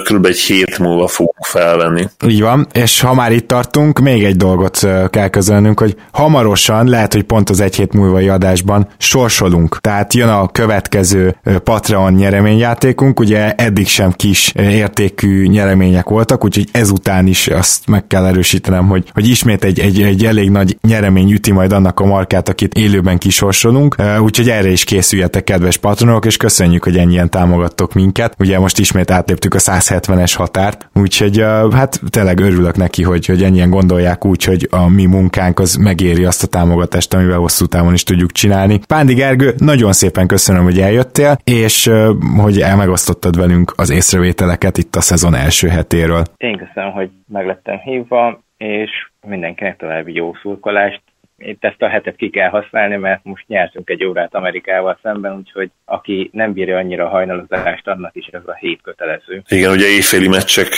[0.03, 0.25] kb.
[0.25, 2.07] egy hét múlva fogunk felvenni.
[2.27, 4.79] Így van, és ha már itt tartunk, még egy dolgot
[5.09, 9.77] kell közölnünk, hogy hamarosan, lehet, hogy pont az egy hét múlvai adásban sorsolunk.
[9.81, 17.27] Tehát jön a következő Patreon nyereményjátékunk, ugye eddig sem kis értékű nyeremények voltak, úgyhogy ezután
[17.27, 21.51] is azt meg kell erősítenem, hogy, hogy ismét egy, egy, egy elég nagy nyeremény üti
[21.51, 26.83] majd annak a markát, akit élőben kisorsolunk, úgyhogy erre is készüljetek, kedves patronok, és köszönjük,
[26.83, 28.33] hogy ennyien támogattok minket.
[28.39, 31.39] Ugye most ismét átléptük a 170-es határt, úgyhogy
[31.71, 36.25] hát tényleg örülök neki, hogy, hogy ennyien gondolják úgy, hogy a mi munkánk az megéri
[36.25, 38.79] azt a támogatást, amivel hosszú távon is tudjuk csinálni.
[38.87, 41.89] Pándi Gergő, nagyon szépen köszönöm, hogy eljöttél, és
[42.37, 46.23] hogy elmegosztottad velünk az észrevételeket itt a szezon első hetéről.
[46.37, 48.91] Én köszönöm, hogy meglettem hívva, és
[49.27, 51.01] mindenkinek további jó szurkolást,
[51.37, 55.69] itt ezt a hetet ki kell használni, mert most nyertünk egy órát Amerikával szemben, úgyhogy
[55.85, 59.41] aki nem bírja annyira a hajnalozást, annak is ez a hét kötelező.
[59.47, 60.69] Igen, ugye éjféli meccsek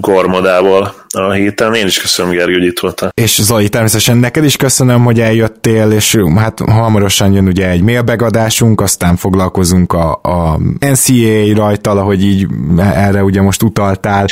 [0.00, 1.74] garmadával a héten.
[1.74, 3.10] Én is köszönöm, Gergő, hogy itt voltál.
[3.14, 8.80] És Zoli, természetesen neked is köszönöm, hogy eljöttél, és hát hamarosan jön ugye egy mailbegadásunk,
[8.80, 12.46] aztán foglalkozunk a, a NCAA rajtal, ahogy így
[12.78, 14.26] erre ugye most utaltál.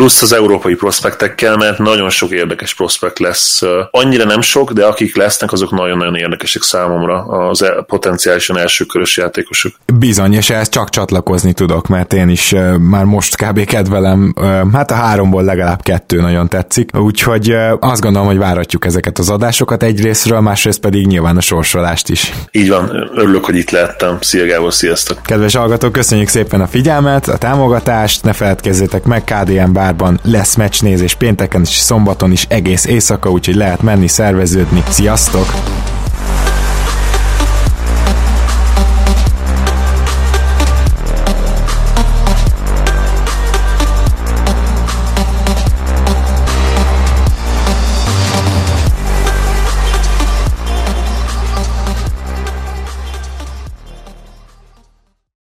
[0.00, 3.62] Plusz az európai prospektekkel, mert nagyon sok érdekes prospekt lesz.
[3.90, 9.72] Annyira nem sok, de akik lesznek, azok nagyon-nagyon érdekesek számomra, az e- potenciálisan elsőkörös játékosok.
[9.98, 13.64] Bizony, és ehhez csak csatlakozni tudok, mert én is már most kb.
[13.64, 14.34] kedvelem,
[14.72, 19.82] hát a háromból legalább kettő nagyon tetszik, úgyhogy azt gondolom, hogy váratjuk ezeket az adásokat
[19.82, 22.32] egyrésztről, másrészt pedig nyilván a sorsolást is.
[22.50, 24.18] Így van, örülök, hogy itt lehettem.
[24.20, 25.22] Szia Gábor, sziasztok!
[25.22, 31.14] Kedves hallgatók, köszönjük szépen a figyelmet, a támogatást, ne feledkezzétek meg, KDM bárban lesz meccsnézés
[31.14, 34.82] pénteken és szombaton is egész éjszaka, úgyhogy lehet menni, szerveződni.
[34.88, 35.46] Sziasztok!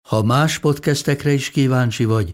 [0.01, 2.33] Ha más podcastekre is kíváncsi vagy,